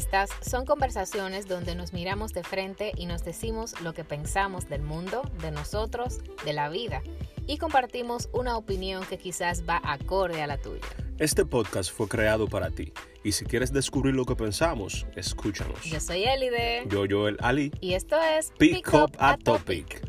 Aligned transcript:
Estas 0.00 0.30
son 0.40 0.64
conversaciones 0.64 1.46
donde 1.46 1.74
nos 1.74 1.92
miramos 1.92 2.32
de 2.32 2.42
frente 2.42 2.92
y 2.96 3.04
nos 3.04 3.22
decimos 3.22 3.78
lo 3.82 3.92
que 3.92 4.02
pensamos 4.02 4.66
del 4.66 4.80
mundo, 4.80 5.20
de 5.42 5.50
nosotros, 5.50 6.20
de 6.42 6.54
la 6.54 6.70
vida 6.70 7.02
y 7.46 7.58
compartimos 7.58 8.30
una 8.32 8.56
opinión 8.56 9.04
que 9.04 9.18
quizás 9.18 9.68
va 9.68 9.78
acorde 9.84 10.40
a 10.40 10.46
la 10.46 10.56
tuya. 10.56 10.86
Este 11.18 11.44
podcast 11.44 11.92
fue 11.92 12.08
creado 12.08 12.48
para 12.48 12.70
ti 12.70 12.94
y 13.22 13.32
si 13.32 13.44
quieres 13.44 13.74
descubrir 13.74 14.14
lo 14.14 14.24
que 14.24 14.36
pensamos, 14.36 15.06
escúchanos. 15.16 15.84
Yo 15.84 16.00
soy 16.00 16.24
Elide. 16.24 16.84
Yo, 16.88 17.04
Joel 17.06 17.36
Ali. 17.40 17.70
Y 17.82 17.92
esto 17.92 18.16
es 18.22 18.54
Pick, 18.56 18.90
Up 18.94 19.12
a 19.18 19.36
topic. 19.36 20.00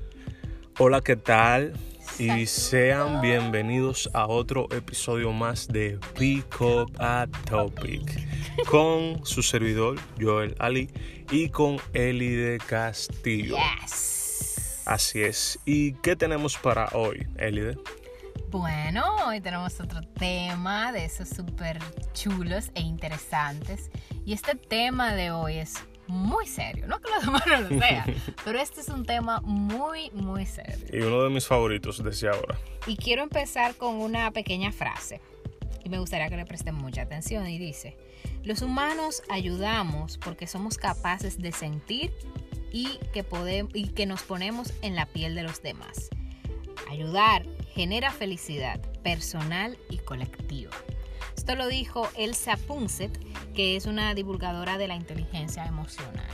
Hola, 0.80 1.02
¿qué 1.02 1.18
tal? 1.18 1.74
Y 2.20 2.46
sean 2.46 3.22
bienvenidos 3.22 4.10
a 4.14 4.28
otro 4.28 4.68
episodio 4.72 5.32
más 5.32 5.68
de 5.68 6.00
Pick 6.18 6.62
Up 6.62 6.92
a 7.00 7.28
Topic 7.50 8.02
con 8.66 9.26
su 9.26 9.42
servidor 9.42 10.00
Joel 10.20 10.56
Ali 10.60 10.90
y 11.32 11.50
con 11.50 11.78
Elide 11.94 12.60
Castillo. 12.60 13.56
Yes. 13.82 14.84
Así 14.86 15.24
es. 15.24 15.60
¿Y 15.66 15.94
qué 15.94 16.16
tenemos 16.16 16.58
para 16.58 16.88
hoy, 16.94 17.28
Elide? 17.38 17.78
Bueno, 18.50 19.04
hoy 19.26 19.40
tenemos 19.40 19.80
otro 19.80 20.02
tema 20.02 20.92
de 20.92 21.06
esos 21.06 21.30
súper 21.30 21.80
chulos 22.14 22.70
e 22.76 22.82
interesantes. 22.82 23.90
Y 24.26 24.34
este 24.34 24.56
tema 24.56 25.14
de 25.14 25.32
hoy 25.32 25.58
es 25.58 25.76
muy 26.08 26.46
serio. 26.48 26.88
No 26.88 27.00
que 27.00 27.10
los 27.10 27.26
demás 27.26 27.44
no 27.48 27.60
lo 27.60 27.70
sean, 27.70 28.16
pero 28.46 28.60
este 28.60 28.82
es 28.82 28.90
un 28.90 29.06
tema 29.06 29.42
muy, 29.42 30.10
muy 30.12 30.46
serio. 30.46 30.86
Y 30.92 31.02
uno 31.02 31.24
de 31.24 31.30
mis 31.30 31.48
favoritos 31.48 32.04
desde 32.04 32.30
ahora. 32.30 32.58
Y 32.88 32.98
quiero 32.98 33.24
empezar 33.24 33.76
con 33.76 33.96
una 33.96 34.32
pequeña 34.32 34.72
frase. 34.72 35.22
Y 35.84 35.90
me 35.90 36.00
gustaría 36.00 36.30
que 36.30 36.38
le 36.38 36.46
presten 36.46 36.76
mucha 36.76 37.04
atención. 37.04 37.48
Y 37.48 37.58
dice, 37.58 37.98
los 38.44 38.62
humanos 38.62 39.24
ayudamos 39.30 40.18
porque 40.18 40.48
somos 40.48 40.78
capaces 40.78 41.40
de 41.40 41.52
sentir 41.52 42.14
y 42.72 43.00
que, 43.14 43.24
podemos, 43.24 43.72
y 43.76 43.90
que 43.90 44.06
nos 44.06 44.24
ponemos 44.24 44.74
en 44.82 44.96
la 44.96 45.06
piel 45.06 45.36
de 45.36 45.44
los 45.44 45.62
demás. 45.62 46.10
Ayudar 46.90 47.46
genera 47.74 48.12
felicidad 48.12 48.82
personal 49.04 49.78
y 49.90 49.98
colectiva. 49.98 50.72
Esto 51.42 51.56
lo 51.56 51.68
dijo 51.68 52.08
Elsa 52.16 52.56
Punset, 52.56 53.18
que 53.56 53.76
es 53.76 53.88
una 53.88 54.14
divulgadora 54.14 54.78
de 54.78 54.88
la 54.88 54.94
inteligencia 54.96 55.66
emocional. 55.66 56.30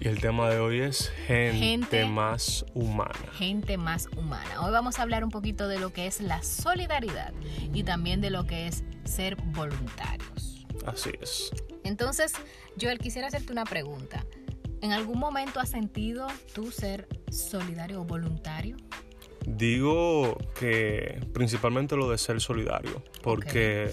Y 0.00 0.06
el 0.06 0.20
tema 0.20 0.48
de 0.50 0.60
hoy 0.60 0.78
es 0.78 1.08
gente, 1.26 1.58
Gente- 1.58 2.04
más 2.04 2.64
humana. 2.72 3.18
Gente 3.32 3.76
más 3.76 4.06
humana. 4.16 4.60
Hoy 4.60 4.70
vamos 4.70 5.00
a 5.00 5.02
hablar 5.02 5.24
un 5.24 5.30
poquito 5.30 5.66
de 5.66 5.80
lo 5.80 5.92
que 5.92 6.06
es 6.06 6.20
la 6.20 6.44
solidaridad 6.44 7.32
y 7.74 7.82
también 7.82 8.20
de 8.20 8.30
lo 8.30 8.46
que 8.46 8.68
es 8.68 8.84
ser 9.02 9.34
voluntarios. 9.34 10.64
Así 10.86 11.10
es. 11.20 11.50
Entonces, 11.82 12.32
Joel, 12.80 13.00
quisiera 13.00 13.26
hacerte 13.26 13.50
una 13.50 13.64
pregunta. 13.64 14.24
¿En 14.80 14.92
algún 14.92 15.18
momento 15.18 15.58
has 15.58 15.70
sentido 15.70 16.28
tú 16.54 16.70
ser 16.70 17.08
solidario 17.32 18.02
o 18.02 18.04
voluntario? 18.04 18.76
Digo 19.44 20.38
que 20.56 21.18
principalmente 21.34 21.96
lo 21.96 22.08
de 22.08 22.16
ser 22.16 22.40
solidario, 22.40 23.02
porque 23.24 23.92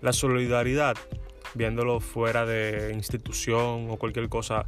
la 0.00 0.12
solidaridad, 0.12 0.96
viéndolo 1.54 2.00
fuera 2.00 2.46
de 2.46 2.92
institución 2.94 3.88
o 3.90 3.96
cualquier 3.96 4.28
cosa, 4.28 4.66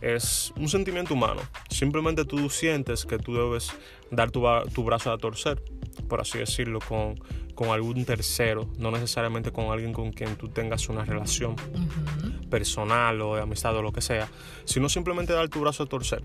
es 0.00 0.52
un 0.56 0.68
sentimiento 0.68 1.14
humano. 1.14 1.42
Simplemente 1.70 2.24
tú 2.24 2.50
sientes 2.50 3.06
que 3.06 3.18
tú 3.18 3.34
debes 3.34 3.70
dar 4.10 4.30
tu, 4.30 4.44
tu 4.74 4.84
brazo 4.84 5.12
a 5.12 5.18
torcer, 5.18 5.62
por 6.08 6.20
así 6.20 6.38
decirlo, 6.38 6.80
con, 6.80 7.14
con 7.54 7.68
algún 7.68 8.04
tercero, 8.04 8.68
no 8.78 8.90
necesariamente 8.90 9.52
con 9.52 9.70
alguien 9.70 9.92
con 9.92 10.10
quien 10.10 10.36
tú 10.36 10.48
tengas 10.48 10.88
una 10.88 11.04
relación 11.04 11.54
personal 12.50 13.20
o 13.20 13.36
de 13.36 13.42
amistad 13.42 13.76
o 13.76 13.82
lo 13.82 13.92
que 13.92 14.00
sea, 14.00 14.28
sino 14.64 14.88
simplemente 14.88 15.32
dar 15.32 15.48
tu 15.48 15.60
brazo 15.60 15.84
a 15.84 15.86
torcer. 15.86 16.22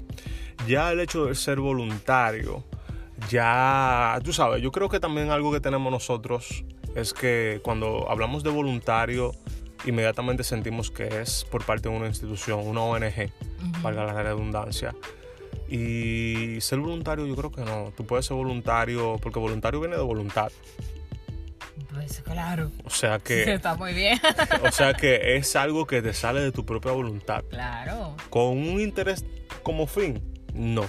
Ya 0.68 0.92
el 0.92 1.00
hecho 1.00 1.26
de 1.26 1.36
ser 1.36 1.60
voluntario, 1.60 2.66
ya, 3.30 4.20
tú 4.24 4.34
sabes, 4.34 4.62
yo 4.62 4.72
creo 4.72 4.90
que 4.90 5.00
también 5.00 5.30
algo 5.30 5.52
que 5.52 5.60
tenemos 5.60 5.92
nosotros 5.92 6.64
es 7.00 7.14
que 7.14 7.60
cuando 7.64 8.10
hablamos 8.10 8.44
de 8.44 8.50
voluntario, 8.50 9.32
inmediatamente 9.86 10.44
sentimos 10.44 10.90
que 10.92 11.22
es 11.22 11.46
por 11.50 11.64
parte 11.64 11.90
de 11.90 11.96
una 11.96 12.08
institución, 12.08 12.60
una 12.66 12.82
ONG, 12.82 13.32
Ujú. 13.62 13.82
valga 13.82 14.06
la 14.06 14.24
redundancia. 14.24 14.96
Y 15.70 16.60
ser 16.62 16.80
voluntario 16.80 17.26
yo 17.28 17.36
creo 17.36 17.52
que 17.52 17.62
no, 17.62 17.92
tú 17.96 18.06
puedes 18.06 18.26
ser 18.26 18.36
voluntario 18.36 19.18
porque 19.22 19.38
voluntario 19.40 19.80
viene 19.80 19.96
de 19.98 20.02
voluntad. 20.02 20.52
Pues 21.94 22.22
claro. 22.22 22.72
O 22.84 22.90
sea 22.90 23.20
que, 23.20 23.54
Está 23.54 23.76
muy 23.76 23.94
bien. 23.94 24.20
o 24.68 24.72
sea 24.72 24.94
que 24.94 25.36
es 25.38 25.56
algo 25.56 25.86
que 25.86 26.02
te 26.02 26.14
sale 26.14 26.40
de 26.42 26.52
tu 26.52 26.66
propia 26.66 26.92
voluntad. 26.92 27.44
claro. 27.50 28.16
con 28.30 28.58
un 28.58 28.80
interés 28.80 29.26
como 29.64 29.88
fin, 29.88 30.22
no. 30.54 30.86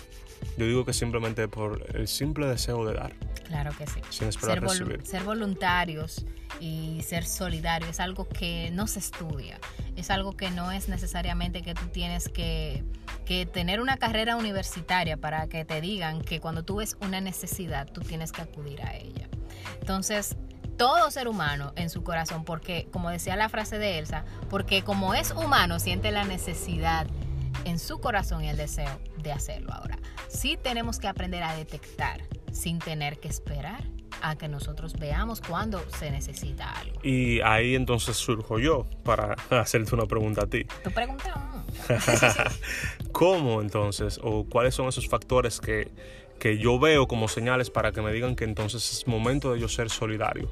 Yo 0.58 0.66
digo 0.66 0.84
que 0.84 0.92
simplemente 0.92 1.46
por 1.48 1.86
el 1.94 2.08
simple 2.08 2.46
deseo 2.46 2.84
de 2.84 2.94
dar, 2.94 3.12
Claro 3.46 3.70
que 3.78 3.86
sí. 3.86 4.00
sin 4.10 4.28
esperar 4.28 4.58
Ser, 4.58 4.68
recibir. 4.68 5.06
ser 5.06 5.22
voluntarios 5.22 6.26
y 6.60 7.00
ser 7.02 7.24
solidarios 7.24 7.90
es 7.90 8.00
algo 8.00 8.28
que 8.28 8.70
no 8.72 8.86
se 8.88 8.98
estudia. 8.98 9.58
Es 9.96 10.10
algo 10.10 10.36
que 10.36 10.50
no 10.50 10.70
es 10.72 10.88
necesariamente 10.88 11.62
que 11.62 11.74
tú 11.74 11.86
tienes 11.86 12.28
que, 12.28 12.84
que 13.24 13.46
tener 13.46 13.80
una 13.80 13.96
carrera 13.96 14.36
universitaria 14.36 15.16
para 15.16 15.46
que 15.48 15.64
te 15.64 15.80
digan 15.80 16.20
que 16.22 16.40
cuando 16.40 16.64
tú 16.64 16.76
ves 16.76 16.96
una 17.00 17.20
necesidad, 17.20 17.86
tú 17.90 18.00
tienes 18.00 18.32
que 18.32 18.42
acudir 18.42 18.82
a 18.82 18.96
ella. 18.96 19.28
Entonces, 19.80 20.36
todo 20.76 21.10
ser 21.10 21.28
humano 21.28 21.72
en 21.76 21.88
su 21.90 22.02
corazón, 22.02 22.44
porque 22.44 22.88
como 22.92 23.10
decía 23.10 23.36
la 23.36 23.48
frase 23.48 23.78
de 23.78 23.98
Elsa, 23.98 24.24
porque 24.50 24.82
como 24.82 25.14
es 25.14 25.30
humano, 25.32 25.78
siente 25.80 26.10
la 26.12 26.24
necesidad 26.24 27.06
en 27.64 27.78
su 27.78 28.00
corazón 28.00 28.44
el 28.44 28.56
deseo 28.56 29.00
de 29.22 29.32
hacerlo. 29.32 29.72
Ahora, 29.72 29.98
sí 30.28 30.58
tenemos 30.62 30.98
que 30.98 31.08
aprender 31.08 31.42
a 31.42 31.54
detectar 31.54 32.22
sin 32.52 32.78
tener 32.78 33.18
que 33.18 33.28
esperar 33.28 33.84
a 34.22 34.36
que 34.36 34.48
nosotros 34.48 34.94
veamos 34.98 35.40
cuando 35.40 35.82
se 35.90 36.10
necesita 36.10 36.70
algo. 36.72 36.98
Y 37.02 37.40
ahí 37.40 37.74
entonces 37.74 38.16
surjo 38.16 38.58
yo 38.58 38.86
para 39.04 39.34
hacerte 39.50 39.94
una 39.94 40.06
pregunta 40.06 40.44
a 40.44 40.46
ti. 40.46 40.64
Tu 40.82 40.90
pregunta, 40.90 41.34
mm, 41.36 43.12
¿Cómo 43.12 43.60
entonces 43.60 44.18
o 44.22 44.44
cuáles 44.44 44.74
son 44.74 44.88
esos 44.88 45.08
factores 45.08 45.60
que, 45.60 45.90
que 46.38 46.58
yo 46.58 46.78
veo 46.78 47.06
como 47.06 47.28
señales 47.28 47.70
para 47.70 47.92
que 47.92 48.02
me 48.02 48.12
digan 48.12 48.36
que 48.36 48.44
entonces 48.44 48.92
es 48.92 49.06
momento 49.06 49.52
de 49.52 49.60
yo 49.60 49.68
ser 49.68 49.90
solidario? 49.90 50.50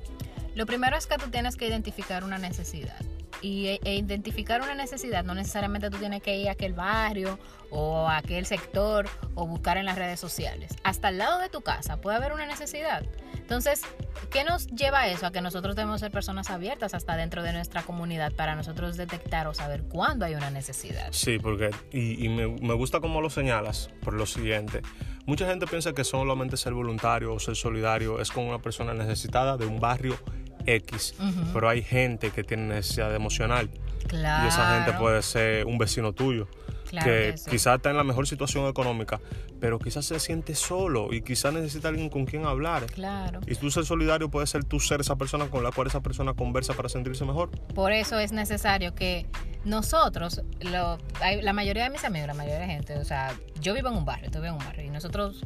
Lo 0.54 0.64
primero 0.64 0.96
es 0.96 1.06
que 1.06 1.18
tú 1.18 1.28
tienes 1.30 1.56
que 1.56 1.68
identificar 1.68 2.24
una 2.24 2.38
necesidad. 2.38 2.98
Y 3.42 3.66
e- 3.66 3.80
e 3.84 3.96
identificar 3.96 4.62
una 4.62 4.74
necesidad 4.74 5.24
no 5.24 5.34
necesariamente 5.34 5.90
tú 5.90 5.98
tienes 5.98 6.22
que 6.22 6.36
ir 6.36 6.48
a 6.48 6.52
aquel 6.52 6.72
barrio 6.72 7.38
o 7.70 8.08
a 8.08 8.18
aquel 8.18 8.46
sector 8.46 9.06
o 9.34 9.46
buscar 9.46 9.76
en 9.76 9.84
las 9.84 9.96
redes 9.96 10.20
sociales. 10.20 10.74
Hasta 10.84 11.08
al 11.08 11.18
lado 11.18 11.38
de 11.38 11.48
tu 11.48 11.60
casa 11.60 12.00
puede 12.00 12.16
haber 12.16 12.32
una 12.32 12.46
necesidad. 12.46 13.04
Entonces, 13.34 13.82
¿qué 14.30 14.42
nos 14.42 14.66
lleva 14.66 15.02
a 15.02 15.08
eso? 15.08 15.26
A 15.26 15.30
que 15.30 15.40
nosotros 15.40 15.76
debemos 15.76 16.00
ser 16.00 16.10
personas 16.10 16.50
abiertas 16.50 16.94
hasta 16.94 17.16
dentro 17.16 17.44
de 17.44 17.52
nuestra 17.52 17.82
comunidad 17.82 18.32
para 18.32 18.56
nosotros 18.56 18.96
detectar 18.96 19.46
o 19.46 19.54
saber 19.54 19.84
cuándo 19.84 20.24
hay 20.24 20.34
una 20.34 20.50
necesidad. 20.50 21.08
Sí, 21.12 21.38
porque, 21.38 21.70
y, 21.92 22.24
y 22.24 22.28
me, 22.28 22.48
me 22.48 22.74
gusta 22.74 22.98
cómo 23.00 23.20
lo 23.20 23.30
señalas 23.30 23.90
por 24.02 24.14
lo 24.14 24.26
siguiente. 24.26 24.82
Mucha 25.26 25.46
gente 25.46 25.66
piensa 25.66 25.92
que 25.92 26.02
solamente 26.02 26.56
ser 26.56 26.72
voluntario 26.72 27.34
o 27.34 27.38
ser 27.38 27.54
solidario 27.54 28.20
es 28.20 28.32
con 28.32 28.44
una 28.44 28.58
persona 28.58 28.94
necesitada 28.94 29.56
de 29.56 29.66
un 29.66 29.78
barrio 29.78 30.18
X, 30.66 31.14
pero 31.52 31.68
hay 31.68 31.82
gente 31.82 32.30
que 32.30 32.44
tiene 32.44 32.64
necesidad 32.74 33.14
emocional 33.14 33.70
Claro. 34.08 34.44
y 34.44 34.48
esa 34.48 34.74
gente 34.76 34.92
puede 34.98 35.20
ser 35.22 35.66
un 35.66 35.78
vecino 35.78 36.12
tuyo 36.12 36.46
Claro 36.88 37.04
que 37.06 37.30
que 37.32 37.38
sí. 37.38 37.50
quizás 37.50 37.76
está 37.76 37.90
en 37.90 37.96
la 37.96 38.04
mejor 38.04 38.28
situación 38.28 38.68
económica, 38.68 39.20
pero 39.60 39.80
quizás 39.80 40.04
se 40.04 40.20
siente 40.20 40.54
solo 40.54 41.12
y 41.12 41.22
quizás 41.22 41.52
necesita 41.52 41.88
alguien 41.88 42.08
con 42.08 42.24
quien 42.26 42.46
hablar. 42.46 42.86
Claro. 42.86 43.40
Y 43.48 43.56
tú 43.56 43.70
ser 43.72 43.84
solidario 43.84 44.30
puede 44.30 44.46
ser 44.46 44.62
tú 44.62 44.78
ser 44.78 45.00
esa 45.00 45.16
persona 45.16 45.46
con 45.48 45.64
la 45.64 45.72
cual 45.72 45.88
esa 45.88 46.00
persona 46.00 46.34
conversa 46.34 46.74
para 46.74 46.88
sentirse 46.88 47.24
mejor. 47.24 47.50
Por 47.74 47.90
eso 47.90 48.20
es 48.20 48.30
necesario 48.30 48.94
que 48.94 49.26
nosotros, 49.64 50.42
lo- 50.60 50.98
la 51.42 51.52
mayoría 51.52 51.82
de 51.84 51.90
mis 51.90 52.04
amigos, 52.04 52.28
la 52.28 52.34
mayoría 52.34 52.60
de 52.60 52.66
gente, 52.66 52.96
o 52.98 53.04
sea, 53.04 53.34
yo 53.60 53.74
vivo 53.74 53.88
en 53.88 53.96
un 53.96 54.04
barrio, 54.04 54.30
tú 54.30 54.38
vives 54.38 54.50
en 54.50 54.58
un 54.58 54.64
barrio, 54.64 54.84
y 54.84 54.90
nosotros 54.90 55.42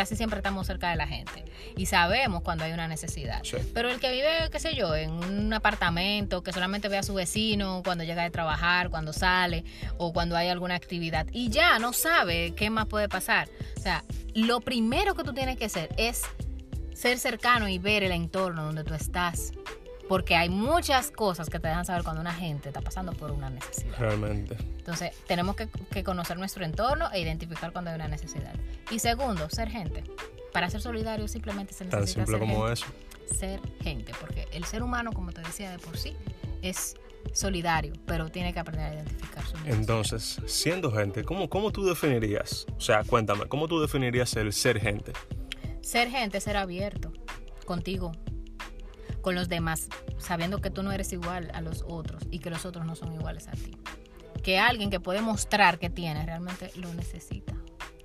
casi 0.00 0.16
siempre 0.16 0.38
estamos 0.38 0.66
cerca 0.66 0.88
de 0.88 0.96
la 0.96 1.06
gente 1.06 1.44
y 1.76 1.84
sabemos 1.84 2.42
cuando 2.42 2.64
hay 2.64 2.72
una 2.72 2.88
necesidad. 2.88 3.42
Sí. 3.44 3.58
Pero 3.74 3.90
el 3.90 4.00
que 4.00 4.10
vive, 4.10 4.48
qué 4.50 4.58
sé 4.58 4.74
yo, 4.74 4.96
en 4.96 5.10
un 5.10 5.52
apartamento, 5.52 6.42
que 6.42 6.54
solamente 6.54 6.88
ve 6.88 6.96
a 6.96 7.02
su 7.02 7.12
vecino 7.12 7.82
cuando 7.84 8.02
llega 8.02 8.22
de 8.22 8.30
trabajar, 8.30 8.88
cuando 8.88 9.12
sale 9.12 9.62
o 9.98 10.14
cuando 10.14 10.38
hay 10.38 10.48
alguna 10.48 10.74
actividad 10.74 11.26
y 11.32 11.50
ya 11.50 11.78
no 11.78 11.92
sabe 11.92 12.54
qué 12.56 12.70
más 12.70 12.86
puede 12.86 13.10
pasar. 13.10 13.50
O 13.76 13.80
sea, 13.80 14.02
lo 14.34 14.62
primero 14.62 15.14
que 15.14 15.22
tú 15.22 15.34
tienes 15.34 15.58
que 15.58 15.66
hacer 15.66 15.90
es 15.98 16.22
ser 16.94 17.18
cercano 17.18 17.68
y 17.68 17.78
ver 17.78 18.02
el 18.02 18.12
entorno 18.12 18.64
donde 18.64 18.84
tú 18.84 18.94
estás. 18.94 19.52
Porque 20.10 20.34
hay 20.34 20.48
muchas 20.48 21.12
cosas 21.12 21.48
que 21.48 21.60
te 21.60 21.68
dejan 21.68 21.84
saber 21.84 22.02
cuando 22.02 22.20
una 22.20 22.34
gente 22.34 22.70
está 22.70 22.80
pasando 22.80 23.12
por 23.12 23.30
una 23.30 23.48
necesidad. 23.48 23.96
Realmente. 23.96 24.56
Entonces, 24.58 25.12
tenemos 25.28 25.54
que, 25.54 25.68
que 25.68 26.02
conocer 26.02 26.36
nuestro 26.36 26.64
entorno 26.64 27.08
e 27.12 27.20
identificar 27.20 27.70
cuando 27.70 27.90
hay 27.90 27.94
una 27.94 28.08
necesidad. 28.08 28.52
Y 28.90 28.98
segundo, 28.98 29.48
ser 29.50 29.70
gente. 29.70 30.02
Para 30.52 30.68
ser 30.68 30.80
solidario 30.80 31.28
simplemente 31.28 31.74
se 31.74 31.84
necesita 31.84 31.98
Tan 31.98 32.08
simple 32.08 32.26
ser 32.26 32.40
como 32.40 32.66
gente. 32.66 32.72
eso. 32.72 32.86
Ser 33.38 33.60
gente, 33.84 34.12
porque 34.20 34.48
el 34.52 34.64
ser 34.64 34.82
humano, 34.82 35.12
como 35.12 35.30
te 35.30 35.42
decía 35.42 35.70
de 35.70 35.78
por 35.78 35.96
sí, 35.96 36.16
es 36.60 36.96
solidario, 37.32 37.92
pero 38.04 38.30
tiene 38.30 38.52
que 38.52 38.58
aprender 38.58 38.86
a 38.86 38.94
identificar 38.94 39.46
su. 39.46 39.56
Entonces, 39.64 40.40
siendo 40.44 40.90
gente, 40.90 41.22
¿cómo, 41.22 41.48
¿cómo 41.48 41.70
tú 41.70 41.86
definirías? 41.86 42.66
O 42.76 42.80
sea, 42.80 43.04
cuéntame, 43.04 43.46
¿cómo 43.46 43.68
tú 43.68 43.80
definirías 43.80 44.34
el 44.34 44.52
ser 44.52 44.80
gente? 44.80 45.12
Ser 45.82 46.10
gente 46.10 46.38
es 46.38 46.42
ser 46.42 46.56
abierto 46.56 47.12
contigo, 47.64 48.10
con 49.22 49.34
los 49.34 49.48
demás, 49.48 49.88
sabiendo 50.18 50.60
que 50.60 50.70
tú 50.70 50.82
no 50.82 50.92
eres 50.92 51.12
igual 51.12 51.50
a 51.54 51.60
los 51.60 51.84
otros 51.86 52.22
y 52.30 52.38
que 52.38 52.50
los 52.50 52.64
otros 52.64 52.86
no 52.86 52.94
son 52.94 53.12
iguales 53.12 53.48
a 53.48 53.52
ti. 53.52 53.76
Que 54.42 54.58
alguien 54.58 54.90
que 54.90 55.00
puede 55.00 55.20
mostrar 55.20 55.78
que 55.78 55.90
tiene 55.90 56.24
realmente 56.24 56.70
lo 56.76 56.92
necesita, 56.94 57.54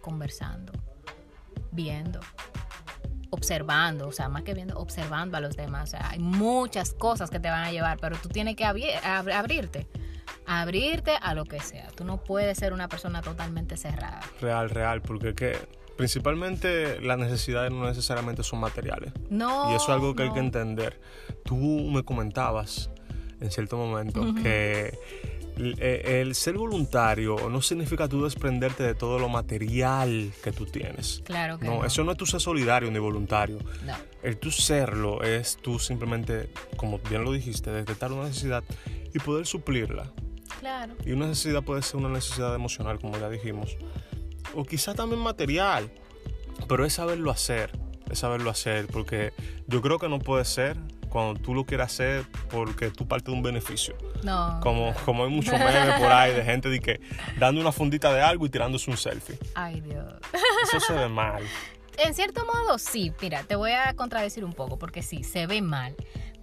conversando, 0.01 0.73
viendo, 1.71 2.19
observando, 3.29 4.07
o 4.07 4.11
sea, 4.11 4.29
más 4.29 4.43
que 4.43 4.53
viendo, 4.53 4.77
observando 4.77 5.37
a 5.37 5.41
los 5.41 5.55
demás. 5.55 5.89
O 5.89 5.91
sea, 5.91 6.09
hay 6.09 6.19
muchas 6.19 6.93
cosas 6.93 7.29
que 7.29 7.39
te 7.39 7.49
van 7.49 7.63
a 7.63 7.71
llevar, 7.71 7.97
pero 7.99 8.17
tú 8.17 8.29
tienes 8.29 8.55
que 8.55 8.65
abrir, 8.65 8.89
ab- 9.03 9.31
abrirte, 10.47 11.11
abrirte 11.11 11.11
a 11.21 11.33
lo 11.33 11.45
que 11.45 11.59
sea. 11.59 11.87
Tú 11.95 12.03
no 12.05 12.17
puedes 12.17 12.57
ser 12.57 12.73
una 12.73 12.87
persona 12.87 13.21
totalmente 13.21 13.77
cerrada. 13.77 14.21
Real, 14.41 14.69
real, 14.69 15.01
porque 15.01 15.33
que 15.35 15.57
principalmente 15.97 16.99
las 17.01 17.17
necesidades 17.17 17.71
no 17.71 17.85
necesariamente 17.85 18.43
son 18.43 18.59
materiales. 18.59 19.11
No. 19.29 19.71
Y 19.71 19.75
eso 19.75 19.85
es 19.85 19.89
algo 19.89 20.15
que 20.15 20.23
hay 20.23 20.31
que 20.31 20.39
entender. 20.39 20.99
Tú 21.43 21.55
me 21.55 22.03
comentabas 22.03 22.89
en 23.41 23.51
cierto 23.51 23.77
momento 23.77 24.33
que 24.41 24.97
el, 25.57 25.81
el 25.81 26.35
ser 26.35 26.55
voluntario 26.57 27.49
no 27.49 27.61
significa 27.61 28.07
tú 28.09 28.23
desprenderte 28.23 28.83
de 28.83 28.93
todo 28.93 29.19
lo 29.19 29.29
material 29.29 30.31
que 30.43 30.51
tú 30.51 30.65
tienes. 30.65 31.21
Claro 31.25 31.57
que 31.59 31.65
No, 31.65 31.79
no. 31.79 31.85
eso 31.85 32.03
no 32.03 32.11
es 32.11 32.17
tú 32.17 32.25
ser 32.25 32.41
solidario 32.41 32.91
ni 32.91 32.99
voluntario. 32.99 33.59
No. 33.85 33.93
El 34.21 34.37
tú 34.37 34.51
serlo 34.51 35.21
es 35.23 35.57
tú 35.61 35.79
simplemente, 35.79 36.49
como 36.77 36.99
bien 36.99 37.23
lo 37.23 37.31
dijiste, 37.31 37.71
detectar 37.71 38.11
una 38.11 38.23
necesidad 38.27 38.63
y 39.13 39.19
poder 39.19 39.45
suplirla. 39.45 40.11
Claro. 40.59 40.93
Y 41.05 41.11
una 41.11 41.27
necesidad 41.27 41.63
puede 41.63 41.81
ser 41.81 41.97
una 41.97 42.09
necesidad 42.09 42.53
emocional, 42.55 42.99
como 42.99 43.17
ya 43.17 43.29
dijimos. 43.29 43.77
O 44.53 44.63
quizá 44.63 44.93
también 44.93 45.21
material. 45.21 45.89
Pero 46.67 46.85
es 46.85 46.93
saberlo 46.93 47.31
hacer. 47.31 47.71
Es 48.09 48.19
saberlo 48.19 48.49
hacer. 48.49 48.87
Porque 48.87 49.33
yo 49.67 49.81
creo 49.81 49.99
que 49.99 50.09
no 50.09 50.19
puede 50.19 50.45
ser 50.45 50.77
cuando 51.15 51.39
tú 51.39 51.53
lo 51.53 51.65
quieras 51.65 51.93
hacer 51.93 52.25
porque 52.49 52.89
tú 52.89 53.07
partes 53.07 53.27
de 53.27 53.31
un 53.31 53.41
beneficio. 53.41 53.95
No. 54.23 54.59
Como, 54.61 54.93
como 55.05 55.23
hay 55.23 55.29
muchos 55.29 55.53
memes 55.53 55.97
por 55.97 56.11
ahí 56.11 56.33
de 56.33 56.43
gente 56.43 56.67
de 56.67 56.79
que 56.81 56.99
dando 57.39 57.61
una 57.61 57.71
fundita 57.71 58.13
de 58.13 58.21
algo 58.21 58.45
y 58.45 58.49
tirándose 58.49 58.91
un 58.91 58.97
selfie. 58.97 59.39
Ay, 59.53 59.79
Dios. 59.79 60.03
Eso 60.63 60.79
se 60.81 60.93
ve 60.93 61.07
mal. 61.07 61.41
En 61.97 62.13
cierto 62.13 62.45
modo, 62.45 62.77
sí. 62.77 63.13
Mira, 63.21 63.43
te 63.43 63.55
voy 63.55 63.71
a 63.71 63.93
contradecir 63.95 64.43
un 64.43 64.51
poco 64.51 64.77
porque 64.77 65.01
sí, 65.01 65.23
se 65.23 65.47
ve 65.47 65.61
mal. 65.61 65.95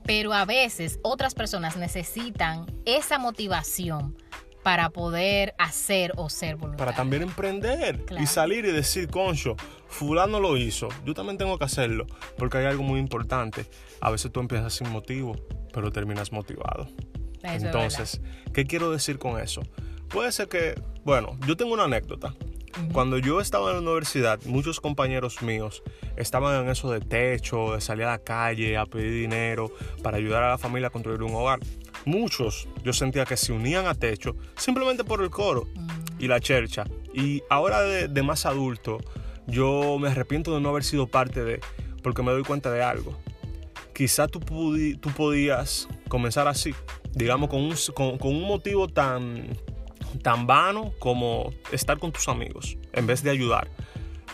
Pero 0.05 0.33
a 0.33 0.45
veces 0.45 0.99
otras 1.03 1.35
personas 1.35 1.77
necesitan 1.77 2.67
esa 2.85 3.19
motivación 3.19 4.17
para 4.63 4.91
poder 4.91 5.55
hacer 5.59 6.13
o 6.17 6.29
ser 6.29 6.57
voluntario. 6.57 6.85
Para 6.85 6.97
también 6.97 7.23
emprender 7.23 8.05
Claro. 8.05 8.23
y 8.23 8.27
salir 8.27 8.65
y 8.65 8.71
decir, 8.71 9.09
concho, 9.09 9.57
fulano 9.89 10.39
lo 10.41 10.57
hizo, 10.57 10.89
yo 11.05 11.15
también 11.15 11.37
tengo 11.37 11.59
que 11.59 11.65
hacerlo, 11.65 12.07
porque 12.39 12.59
hay 12.59 12.67
algo 12.67 12.83
muy 12.85 13.01
importante. 13.01 13.67
A 14.01 14.11
veces 14.11 14.31
tú 14.31 14.41
empiezas 14.41 14.73
sin 14.73 14.89
motivo, 14.91 15.35
pero 15.73 15.91
terminas 15.91 16.31
motivado. 16.33 16.89
Eso 17.43 17.67
Entonces, 17.67 18.21
¿qué 18.53 18.65
quiero 18.65 18.93
decir 18.93 19.19
con 19.19 19.41
eso? 19.41 19.63
Puede 20.09 20.31
ser 20.31 20.49
que, 20.49 20.81
bueno, 21.05 21.37
yo 21.47 21.57
tengo 21.57 21.73
una 21.75 21.85
anécdota. 21.85 22.35
Cuando 22.93 23.19
yo 23.19 23.41
estaba 23.41 23.71
en 23.71 23.77
la 23.77 23.83
universidad, 23.83 24.41
muchos 24.45 24.81
compañeros 24.81 25.43
míos 25.43 25.83
estaban 26.17 26.65
en 26.65 26.71
eso 26.71 26.91
de 26.91 27.01
techo, 27.01 27.75
de 27.75 27.81
salir 27.81 28.05
a 28.05 28.13
la 28.13 28.19
calle 28.19 28.77
a 28.77 28.87
pedir 28.87 29.13
dinero 29.13 29.73
para 30.03 30.17
ayudar 30.17 30.43
a 30.43 30.51
la 30.51 30.59
familia 30.59 30.89
a 30.89 30.91
construir 30.91 31.23
un 31.23 31.35
hogar. 31.35 31.61
Muchos 32.05 32.69
yo 32.83 32.93
sentía 32.93 33.25
que 33.25 33.37
se 33.37 33.53
unían 33.53 33.87
a 33.87 33.95
techo 33.95 34.37
simplemente 34.57 35.05
por 35.05 35.23
el 35.23 35.31
coro 35.31 35.69
y 36.19 36.29
la 36.29 36.41
chercha. 36.41 36.85
Y 37.15 37.43
ahora 37.51 37.83
de, 37.83 38.09
de 38.09 38.23
más 38.23 38.47
adulto, 38.47 38.99
yo 39.47 39.99
me 39.99 40.09
arrepiento 40.09 40.55
de 40.55 40.61
no 40.61 40.71
haber 40.71 40.85
sido 40.85 41.07
parte 41.07 41.45
de, 41.45 41.61
porque 42.03 42.23
me 42.23 42.33
doy 42.33 42.43
cuenta 42.43 42.71
de 42.71 42.83
algo. 42.83 43.19
Quizá 43.95 44.27
tú, 44.27 44.41
tú 44.41 45.11
podías 45.11 45.89
comenzar 46.09 46.49
así, 46.49 46.75
digamos, 47.13 47.51
con 47.51 47.61
un, 47.61 47.75
con, 47.95 48.19
con 48.19 48.35
un 48.35 48.47
motivo 48.47 48.89
tan, 48.89 49.49
tan 50.23 50.47
vano 50.47 50.93
como 50.99 51.53
estar 51.71 51.99
con 51.99 52.13
tus 52.13 52.29
amigos, 52.29 52.77
en 52.93 53.07
vez 53.07 53.23
de 53.23 53.31
ayudar. 53.31 53.69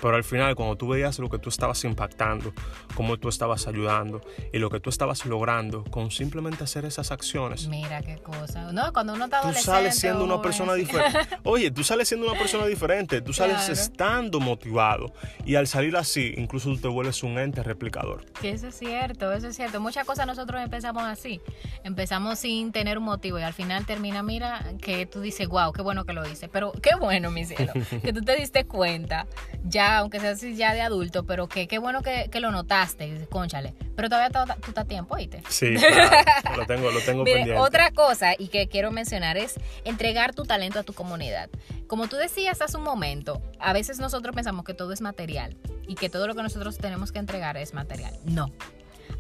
Pero 0.01 0.17
al 0.17 0.25
final, 0.25 0.55
cuando 0.55 0.77
tú 0.77 0.89
veías 0.89 1.19
lo 1.19 1.29
que 1.29 1.39
tú 1.39 1.49
estabas 1.49 1.83
impactando, 1.85 2.53
cómo 2.95 3.17
tú 3.17 3.29
estabas 3.29 3.67
ayudando 3.67 4.21
y 4.53 4.59
lo 4.59 4.71
que 4.71 4.81
tú 4.81 4.91
estabas 4.91 5.25
logrando 5.27 5.85
con 5.85 6.11
simplemente 6.11 6.65
hacer 6.65 6.85
esas 6.85 7.11
acciones, 7.11 7.69
Mira 7.69 8.01
qué 8.03 8.17
cosa. 8.19 8.73
No, 8.73 8.93
cuando 8.93 9.15
uno 9.15 9.25
está 9.27 9.41
tú 9.43 9.53
sales 9.53 9.97
siendo 9.99 10.25
una 10.25 10.41
persona 10.43 10.75
diferente. 10.75 11.19
Oye, 11.45 11.71
tú 11.71 11.83
sales 11.85 12.09
siendo 12.09 12.29
una 12.31 12.39
persona 12.39 12.67
diferente, 12.67 13.21
tú 13.21 13.33
sales 13.33 13.57
Claro. 13.57 13.73
estando 13.73 14.41
motivado 14.41 15.13
y 15.45 15.55
al 15.57 15.67
salir 15.67 15.97
así, 15.97 16.35
incluso 16.37 16.69
tú 16.71 16.79
te 16.79 16.89
vuelves 16.89 17.23
un 17.23 17.39
ente 17.39 17.63
replicador. 17.63 18.25
Que 18.41 18.51
eso 18.51 18.69
es 18.69 18.75
cierto, 18.79 19.33
eso 19.33 19.49
es 19.49 19.57
cierto. 19.57 19.81
Muchas 19.81 20.07
cosas 20.07 20.27
nosotros 20.27 20.61
empezamos 20.63 21.03
así. 21.03 21.41
Empezamos 21.85 22.39
sin 22.39 22.73
tener 22.73 22.99
un 22.99 23.05
motivo 23.05 23.39
y 23.39 23.43
al 23.43 23.53
final 23.55 23.85
termina, 23.87 24.23
mira, 24.23 24.73
que 24.81 25.07
tú 25.07 25.21
dices, 25.21 25.49
wow, 25.49 25.73
qué 25.73 25.83
bueno 25.83 26.05
que 26.05 26.13
lo 26.13 26.29
hice. 26.29 26.49
Pero 26.49 26.73
qué 26.83 26.95
bueno, 26.95 27.31
mi 27.31 27.45
cielo, 27.45 27.73
que 28.03 28.13
tú 28.13 28.21
te 28.23 28.37
diste 28.37 28.65
cuenta, 28.67 29.27
ya, 29.65 29.88
aunque 29.97 30.21
sea 30.21 30.31
así 30.31 30.55
ya 30.57 30.75
de 30.75 30.83
adulto, 30.83 31.25
pero 31.25 31.49
que 31.49 31.67
qué 31.67 31.79
bueno 31.79 32.03
que, 32.03 32.29
que 32.31 32.41
lo 32.41 32.51
notaste, 32.51 33.07
y 33.07 33.13
dices, 33.13 33.29
cónchale. 33.29 33.75
Pero 33.97 34.09
todavía 34.09 34.31
to- 34.31 34.55
tú 34.61 34.69
estás 34.71 34.85
a 34.85 34.89
tiempo, 34.89 35.15
¿oíste? 35.15 35.43
Sí, 35.49 35.75
claro, 35.79 36.57
lo 36.57 36.67
tengo, 36.67 36.91
lo 36.91 37.01
tengo 37.01 37.25
Mire, 37.25 37.37
pendiente. 37.39 37.61
otra 37.63 37.91
cosa 37.93 38.35
y 38.39 38.49
que 38.49 38.69
quiero 38.69 38.91
mencionar 38.91 39.37
es 39.37 39.55
entregar 39.85 40.35
tu 40.35 40.45
talento 40.45 40.79
a 40.79 40.83
tu 40.83 40.93
comunidad. 40.93 41.49
Como 41.87 42.07
tú 42.09 42.17
decías 42.17 42.61
hace 42.61 42.77
un 42.77 42.83
momento, 42.85 43.41
a 43.59 43.73
veces 43.73 43.99
nosotros 43.99 44.35
pensamos 44.35 44.65
que 44.65 44.75
todo 44.75 44.93
es 44.93 45.01
material 45.01 45.57
y 45.87 45.95
que 45.95 46.09
todo 46.11 46.27
lo 46.27 46.35
que 46.35 46.43
nosotros 46.43 46.77
tenemos 46.79 47.11
que 47.13 47.19
entregar 47.19 47.57
es 47.57 47.73
material. 47.75 48.15
No. 48.25 48.53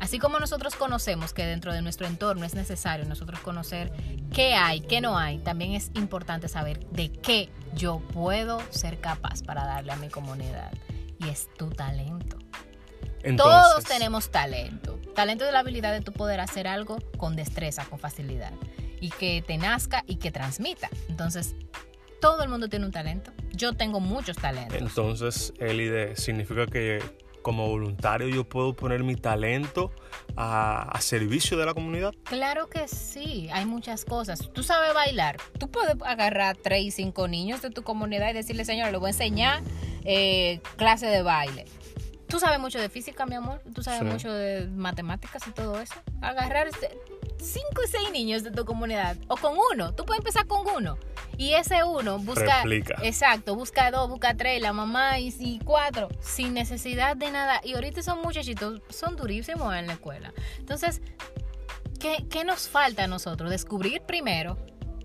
Así 0.00 0.18
como 0.18 0.38
nosotros 0.38 0.74
conocemos 0.74 1.32
que 1.32 1.44
dentro 1.44 1.72
de 1.72 1.82
nuestro 1.82 2.06
entorno 2.06 2.44
es 2.44 2.54
necesario 2.54 3.04
nosotros 3.06 3.40
conocer 3.40 3.92
qué 4.32 4.54
hay, 4.54 4.80
qué 4.80 5.00
no 5.00 5.18
hay, 5.18 5.38
también 5.38 5.72
es 5.72 5.90
importante 5.94 6.48
saber 6.48 6.86
de 6.90 7.10
qué 7.10 7.50
yo 7.74 8.00
puedo 8.12 8.60
ser 8.70 9.00
capaz 9.00 9.42
para 9.42 9.64
darle 9.64 9.92
a 9.92 9.96
mi 9.96 10.08
comunidad. 10.08 10.72
Y 11.18 11.28
es 11.28 11.48
tu 11.56 11.70
talento. 11.70 12.38
Entonces, 13.22 13.72
Todos 13.72 13.84
tenemos 13.84 14.30
talento. 14.30 15.00
Talento 15.14 15.44
es 15.44 15.52
la 15.52 15.60
habilidad 15.60 15.92
de 15.92 16.00
tu 16.00 16.12
poder 16.12 16.40
hacer 16.40 16.68
algo 16.68 16.98
con 17.16 17.34
destreza, 17.34 17.84
con 17.86 17.98
facilidad. 17.98 18.52
Y 19.00 19.10
que 19.10 19.42
te 19.44 19.58
nazca 19.58 20.04
y 20.06 20.16
que 20.16 20.30
transmita. 20.30 20.88
Entonces, 21.08 21.56
todo 22.20 22.42
el 22.42 22.48
mundo 22.48 22.68
tiene 22.68 22.86
un 22.86 22.92
talento. 22.92 23.32
Yo 23.52 23.72
tengo 23.74 24.00
muchos 24.00 24.36
talentos. 24.36 24.78
Entonces, 24.78 25.52
Elide, 25.58 26.16
significa 26.16 26.66
que 26.66 27.02
como 27.48 27.66
voluntario 27.66 28.28
yo 28.28 28.44
puedo 28.46 28.74
poner 28.76 29.02
mi 29.02 29.16
talento 29.16 29.90
a, 30.36 30.82
a 30.82 31.00
servicio 31.00 31.56
de 31.56 31.64
la 31.64 31.72
comunidad. 31.72 32.12
Claro 32.24 32.68
que 32.68 32.86
sí, 32.88 33.48
hay 33.50 33.64
muchas 33.64 34.04
cosas. 34.04 34.50
Tú 34.52 34.62
sabes 34.62 34.92
bailar. 34.92 35.38
Tú 35.58 35.70
puedes 35.70 35.96
agarrar 36.04 36.58
tres 36.58 36.82
y 36.84 36.90
cinco 36.90 37.26
niños 37.26 37.62
de 37.62 37.70
tu 37.70 37.82
comunidad 37.82 38.28
y 38.28 38.34
decirle, 38.34 38.66
señora, 38.66 38.90
le 38.92 38.98
voy 38.98 39.06
a 39.06 39.10
enseñar 39.12 39.62
eh, 40.04 40.60
clase 40.76 41.06
de 41.06 41.22
baile. 41.22 41.64
Tú 42.28 42.38
sabes 42.38 42.60
mucho 42.60 42.78
de 42.78 42.90
física, 42.90 43.24
mi 43.24 43.36
amor. 43.36 43.62
Tú 43.74 43.82
sabes 43.82 44.00
Sí. 44.00 44.04
mucho 44.04 44.30
de 44.30 44.66
matemáticas 44.66 45.42
y 45.48 45.52
todo 45.52 45.80
eso. 45.80 45.94
Agarrar 46.20 46.66
este- 46.68 46.90
cinco 47.38 47.82
y 47.84 47.88
seis 47.88 48.10
niños 48.12 48.42
de 48.42 48.50
tu 48.50 48.64
comunidad. 48.64 49.16
O 49.28 49.36
con 49.36 49.56
uno. 49.72 49.94
Tú 49.94 50.04
puedes 50.04 50.20
empezar 50.20 50.46
con 50.46 50.66
uno. 50.68 50.98
Y 51.36 51.54
ese 51.54 51.84
uno 51.84 52.18
busca. 52.18 52.62
Replica. 52.62 52.96
Exacto, 53.02 53.54
busca 53.54 53.90
dos, 53.90 54.08
busca 54.08 54.34
tres, 54.36 54.60
la 54.60 54.72
mamá 54.72 55.18
y, 55.18 55.34
y 55.38 55.60
cuatro. 55.60 56.08
Sin 56.20 56.54
necesidad 56.54 57.16
de 57.16 57.30
nada. 57.30 57.60
Y 57.64 57.74
ahorita 57.74 58.02
son 58.02 58.20
muchachitos, 58.22 58.82
son 58.90 59.16
durísimos 59.16 59.74
en 59.74 59.86
la 59.86 59.94
escuela. 59.94 60.32
Entonces, 60.58 61.00
¿qué, 62.00 62.24
qué 62.30 62.44
nos 62.44 62.68
falta 62.68 63.04
a 63.04 63.06
nosotros? 63.06 63.50
Descubrir 63.50 64.02
primero 64.02 64.58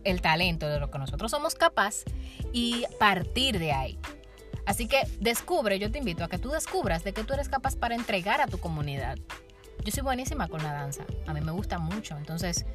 el 0.03 0.21
talento 0.21 0.67
de 0.67 0.79
lo 0.79 0.91
que 0.91 0.97
nosotros 0.97 1.31
somos 1.31 1.55
capaz 1.55 2.03
y 2.51 2.85
partir 2.99 3.59
de 3.59 3.71
ahí. 3.71 3.99
Así 4.65 4.87
que 4.87 5.03
descubre, 5.19 5.77
yo 5.77 5.91
te 5.91 5.97
invito 5.97 6.23
a 6.23 6.29
que 6.29 6.37
tú 6.37 6.49
descubras 6.49 7.03
de 7.03 7.13
que 7.13 7.23
tú 7.23 7.33
eres 7.33 7.49
capaz 7.49 7.75
para 7.75 7.95
entregar 7.95 8.41
a 8.41 8.47
tu 8.47 8.59
comunidad. 8.59 9.17
Yo 9.83 9.91
soy 9.91 10.03
buenísima 10.03 10.47
con 10.47 10.63
la 10.63 10.71
danza, 10.73 11.03
a 11.27 11.33
mí 11.33 11.41
me 11.41 11.51
gusta 11.51 11.77
mucho, 11.77 12.17
entonces 12.17 12.65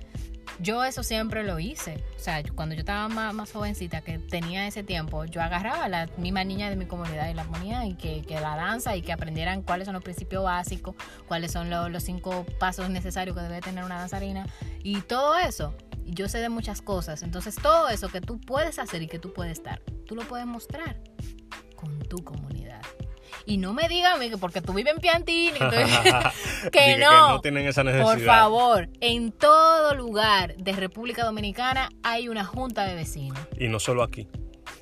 yo 0.60 0.84
eso 0.84 1.02
siempre 1.02 1.44
lo 1.44 1.58
hice. 1.58 2.02
O 2.16 2.18
sea, 2.18 2.42
cuando 2.54 2.74
yo 2.74 2.80
estaba 2.80 3.08
más, 3.08 3.32
más 3.32 3.52
jovencita, 3.52 4.00
que 4.02 4.18
tenía 4.18 4.66
ese 4.66 4.82
tiempo, 4.82 5.24
yo 5.24 5.40
agarraba 5.40 5.84
a 5.84 5.88
la 5.88 6.06
misma 6.18 6.42
niña 6.44 6.68
de 6.68 6.76
mi 6.76 6.84
comunidad 6.86 7.30
y 7.30 7.34
la 7.34 7.44
ponía 7.44 7.86
y 7.86 7.94
que, 7.94 8.22
que 8.22 8.40
la 8.40 8.56
danza 8.56 8.96
y 8.96 9.02
que 9.02 9.12
aprendieran 9.12 9.62
cuáles 9.62 9.86
son 9.86 9.94
los 9.94 10.02
principios 10.02 10.42
básicos, 10.44 10.96
cuáles 11.28 11.52
son 11.52 11.70
lo- 11.70 11.88
los 11.88 12.02
cinco 12.02 12.44
pasos 12.58 12.90
necesarios 12.90 13.36
que 13.36 13.42
debe 13.42 13.60
tener 13.60 13.84
una 13.84 13.98
danzarina 13.98 14.46
y 14.82 15.00
todo 15.02 15.38
eso. 15.38 15.74
Yo 16.04 16.28
sé 16.28 16.38
de 16.38 16.48
muchas 16.48 16.82
cosas, 16.82 17.22
entonces 17.22 17.54
todo 17.54 17.88
eso 17.88 18.08
que 18.08 18.20
tú 18.20 18.40
puedes 18.40 18.78
hacer 18.78 19.00
y 19.02 19.06
que 19.06 19.18
tú 19.18 19.32
puedes 19.32 19.62
dar, 19.62 19.80
tú 20.06 20.14
lo 20.16 20.22
puedes 20.26 20.46
mostrar 20.46 20.96
con 21.76 21.98
tu 22.00 22.24
comunidad. 22.24 22.80
Y 23.48 23.56
no 23.56 23.72
me 23.72 23.88
digan 23.88 24.12
a 24.12 24.16
mí 24.18 24.28
que 24.28 24.36
porque 24.36 24.60
tú 24.60 24.74
vives 24.74 24.92
en 24.94 25.00
Piantini, 25.00 25.58
que, 26.70 26.80
Dije 26.80 26.98
no. 26.98 27.30
no 27.30 27.40
tienen 27.40 27.66
esa 27.66 27.82
necesidad. 27.82 28.06
Por 28.06 28.20
favor, 28.20 28.90
en 29.00 29.32
todo 29.32 29.94
lugar 29.94 30.54
de 30.56 30.72
República 30.72 31.24
Dominicana 31.24 31.88
hay 32.02 32.28
una 32.28 32.44
junta 32.44 32.84
de 32.84 32.94
vecinos. 32.94 33.38
Y 33.58 33.68
no 33.68 33.80
solo 33.80 34.02
aquí. 34.02 34.28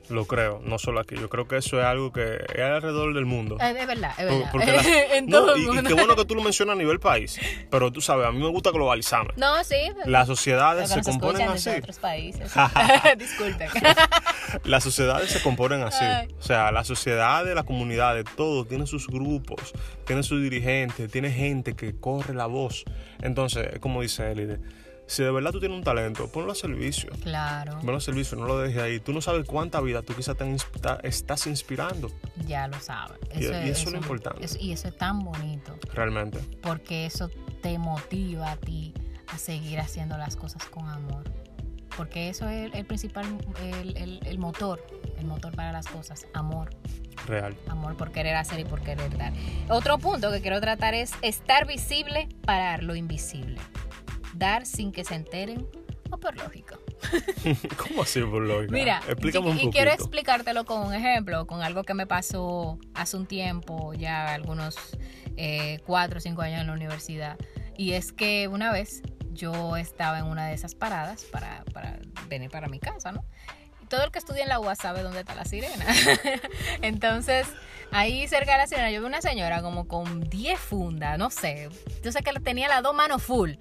Lo 0.09 0.25
creo, 0.27 0.61
no 0.65 0.79
solo 0.79 1.01
aquí. 1.01 1.17
Yo 1.17 1.29
creo 1.29 1.49
que 1.49 1.57
eso 1.57 1.81
es 1.81 1.85
algo 1.85 2.13
que 2.13 2.37
es 2.55 2.61
alrededor 2.61 3.13
del 3.15 3.27
mundo. 3.27 3.57
Es, 3.61 3.77
es 3.77 3.87
verdad, 3.87 4.13
es 4.19 4.25
verdad. 4.27 4.49
porque 4.53 4.67
la- 4.73 5.17
en 5.17 5.27
no, 5.27 5.39
todo 5.41 5.57
y, 5.57 5.61
el 5.63 5.67
y 5.67 5.71
mundo. 5.73 5.89
qué 5.89 5.95
bueno 5.95 6.15
que 6.17 6.25
tú 6.25 6.35
lo 6.37 6.43
mencionas 6.43 6.75
a 6.75 6.79
nivel 6.79 7.01
país. 7.01 7.39
Pero 7.71 7.91
tú 7.91 8.01
sabes, 8.01 8.27
a 8.27 8.31
mí 8.33 8.39
me 8.39 8.49
gusta 8.49 8.71
globalizarme. 8.71 9.33
No, 9.37 9.63
sí. 9.65 9.77
Las 10.05 10.27
sociedades 10.29 10.91
se 10.91 11.03
componen 11.03 11.49
así. 11.49 11.71
otros 11.71 11.99
países. 11.99 12.53
Disculpen. 13.19 13.69
Las 14.65 14.85
sociedades 14.85 15.31
se 15.31 15.43
componen 15.43 15.83
así. 15.83 16.05
O 16.39 16.43
sea, 16.43 16.71
las 16.73 16.87
sociedades, 16.87 17.55
las 17.55 17.65
comunidades, 17.65 18.25
todo 18.37 18.65
tiene 18.65 18.87
sus 18.87 19.09
grupos, 19.09 19.73
tiene 20.07 20.23
sus 20.23 20.41
dirigentes, 20.43 21.11
tiene 21.11 21.31
gente 21.31 21.75
que 21.75 21.99
corre 21.99 22.35
la 22.35 22.47
voz. 22.47 22.85
Entonces, 23.23 23.69
es 23.75 23.79
como 23.81 24.03
dice 24.03 24.31
Elide, 24.31 24.61
si 25.07 25.23
de 25.23 25.31
verdad 25.31 25.53
tú 25.53 25.61
tienes 25.61 25.77
un 25.79 25.85
talento, 25.85 26.31
ponlo 26.31 26.53
a 26.53 26.55
servicio. 26.55 27.11
claro, 27.23 27.79
Ponlo 27.79 27.97
a 27.97 28.01
servicio, 28.01 28.37
no 28.37 28.47
lo 28.47 28.59
dejes 28.59 28.83
ahí. 28.83 29.01
Tú 29.01 29.13
no 29.13 29.21
sabes 29.21 29.47
cuánta 29.47 29.81
vida 29.81 30.03
tú 30.03 30.15
quizás 30.15 30.37
estás 31.03 31.47
inspirando, 31.47 32.11
ya 32.47 32.67
lo 32.69 32.79
saben. 32.81 33.19
Y- 33.35 33.45
y 33.45 33.71
eso 33.71 33.87
es 33.89 33.93
lo 33.93 33.99
importante. 33.99 34.45
eso- 34.45 34.59
y 34.61 34.73
eso 34.73 34.89
es 34.89 34.97
tan 34.97 35.21
bonito. 35.21 35.79
realmente. 35.95 36.41
porque 36.63 37.07
eso 37.07 37.31
te 37.63 37.79
motiva 37.79 38.53
a 38.53 38.57
ti 38.57 38.93
a 39.29 39.39
seguir 39.39 39.81
haciendo 39.81 40.17
las 40.19 40.37
cosas 40.37 40.65
con 40.67 40.89
amor. 40.89 41.25
Porque 41.97 42.29
eso 42.29 42.47
es 42.49 42.67
el, 42.67 42.75
el 42.75 42.85
principal, 42.85 43.25
el, 43.63 43.97
el- 43.97 44.21
el 44.27 44.39
motor, 44.39 44.85
el 45.19 45.25
motor 45.27 45.55
para 45.57 45.73
las 45.73 45.87
cosas, 45.87 46.27
amor. 46.35 46.71
Real. 47.27 47.57
Amor 47.69 47.97
por 47.97 48.13
querer 48.13 48.37
hacer 48.37 48.61
y 48.61 48.65
por 48.65 48.83
querer 48.83 49.17
dar. 49.17 49.33
Otro 49.71 49.99
punto 49.99 50.31
que 50.31 50.41
quiero 50.43 50.61
tratar 50.61 50.95
es 50.95 51.13
estar 51.23 51.67
visible 51.67 52.29
para 52.45 52.77
lo 52.79 52.95
invisible. 52.95 53.57
Dar 54.39 54.67
sin 54.67 54.93
que 54.93 55.05
se 55.05 55.15
enteren 55.15 55.67
o 56.11 56.19
por 56.19 56.37
lógica. 56.37 56.79
¿Cómo 57.77 58.03
así, 58.03 58.21
por 58.21 58.43
lógica? 58.43 58.73
Mira, 58.73 59.03
explícame 59.09 59.49
y, 59.49 59.51
un 59.53 59.59
y 59.61 59.71
quiero 59.71 59.91
explicártelo 59.93 60.65
con 60.65 60.87
un 60.87 60.95
ejemplo, 60.95 61.47
con 61.47 61.63
algo 61.63 61.85
que 61.85 61.95
me 61.95 62.07
pasó 62.07 62.79
hace 62.95 63.17
un 63.17 63.27
tiempo, 63.27 63.95
ya 63.95 64.35
algunos 64.35 64.77
eh, 65.37 65.81
cuatro 65.87 66.19
o 66.19 66.21
cinco 66.21 66.43
años 66.43 66.61
en 66.61 66.67
la 66.67 66.73
universidad. 66.73 67.37
Y 67.77 67.93
es 67.93 68.13
que 68.13 68.49
una 68.49 68.73
vez 68.73 69.03
yo 69.33 69.77
estaba 69.77 70.19
en 70.19 70.27
una 70.27 70.47
de 70.47 70.55
esas 70.55 70.75
paradas 70.75 71.25
para, 71.25 71.65
para 71.73 71.99
venir 72.29 72.51
para 72.51 72.69
mi 72.69 72.79
casa, 72.79 73.13
¿no? 73.13 73.25
Todo 73.89 74.03
el 74.05 74.11
que 74.11 74.19
estudia 74.19 74.43
en 74.43 74.49
la 74.49 74.59
UAS 74.59 74.79
sabe 74.79 75.03
dónde 75.03 75.21
está 75.21 75.35
la 75.35 75.45
sirena. 75.45 75.85
Entonces, 76.83 77.47
ahí 77.93 78.27
cerca 78.27 78.53
de 78.53 78.59
la 78.59 78.67
sirena 78.67 78.91
yo 78.91 79.01
vi 79.01 79.07
una 79.07 79.23
señora 79.23 79.63
como 79.63 79.87
con 79.87 80.25
10 80.29 80.59
fundas, 80.59 81.19
no 81.19 81.31
sé. 81.31 81.69
Yo 82.03 82.11
sé 82.11 82.23
que 82.23 82.33
tenía 82.41 82.67
las 82.67 82.83
dos 82.83 82.97
manos 82.97 83.23
full 83.23 83.53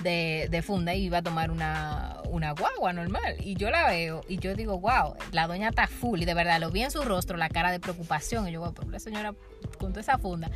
de, 0.00 0.48
de 0.50 0.62
funda 0.62 0.94
y 0.94 1.04
iba 1.04 1.18
a 1.18 1.22
tomar 1.22 1.50
una, 1.50 2.16
una 2.28 2.52
guagua 2.52 2.92
normal. 2.92 3.36
Y 3.40 3.54
yo 3.54 3.70
la 3.70 3.88
veo 3.88 4.22
y 4.28 4.38
yo 4.38 4.54
digo, 4.54 4.78
wow, 4.78 5.14
la 5.32 5.46
doña 5.46 5.68
está 5.70 5.86
full. 5.86 6.22
Y 6.22 6.24
de 6.24 6.34
verdad 6.34 6.60
lo 6.60 6.70
vi 6.70 6.82
en 6.82 6.90
su 6.90 7.02
rostro, 7.02 7.36
la 7.36 7.48
cara 7.48 7.70
de 7.72 7.80
preocupación. 7.80 8.48
Y 8.48 8.52
yo, 8.52 8.60
wow, 8.60 8.72
pero 8.74 8.90
la 8.90 8.98
señora 9.00 9.34
con 9.78 9.90
toda 9.90 10.00
esa 10.00 10.18
funda. 10.18 10.50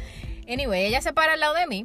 Anyway, 0.49 0.85
ella 0.87 1.00
se 1.03 1.12
para 1.12 1.35
al 1.35 1.41
lado 1.41 1.55
de 1.55 1.67
mí. 1.67 1.85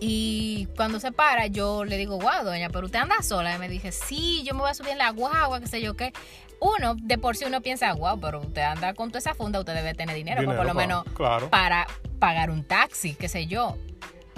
Y 0.00 0.68
cuando 0.76 1.00
se 1.00 1.10
para, 1.10 1.46
yo 1.48 1.84
le 1.84 1.96
digo, 1.96 2.18
wow, 2.18 2.44
doña, 2.44 2.68
pero 2.70 2.86
usted 2.86 3.00
anda 3.00 3.20
sola. 3.22 3.56
Y 3.56 3.58
me 3.58 3.68
dije, 3.68 3.90
sí, 3.90 4.42
yo 4.44 4.54
me 4.54 4.60
voy 4.60 4.70
a 4.70 4.74
subir 4.74 4.90
en 4.92 4.98
la 4.98 5.10
guagua, 5.10 5.60
qué 5.60 5.66
sé 5.66 5.80
yo 5.80 5.96
qué. 5.96 6.12
Uno, 6.60 6.94
de 6.96 7.18
por 7.18 7.36
sí 7.36 7.44
uno 7.44 7.60
piensa, 7.62 7.92
wow, 7.94 8.18
pero 8.20 8.40
usted 8.40 8.62
anda 8.62 8.94
con 8.94 9.10
toda 9.10 9.18
esa 9.20 9.34
funda, 9.34 9.60
usted 9.60 9.74
debe 9.74 9.94
tener 9.94 10.14
dinero, 10.16 10.42
pues 10.44 10.56
por 10.56 10.66
lo 10.66 10.74
menos 10.74 11.04
Claro. 11.14 11.48
para 11.50 11.86
pagar 12.18 12.50
un 12.50 12.64
taxi, 12.64 13.14
qué 13.14 13.28
sé 13.28 13.46
yo. 13.46 13.76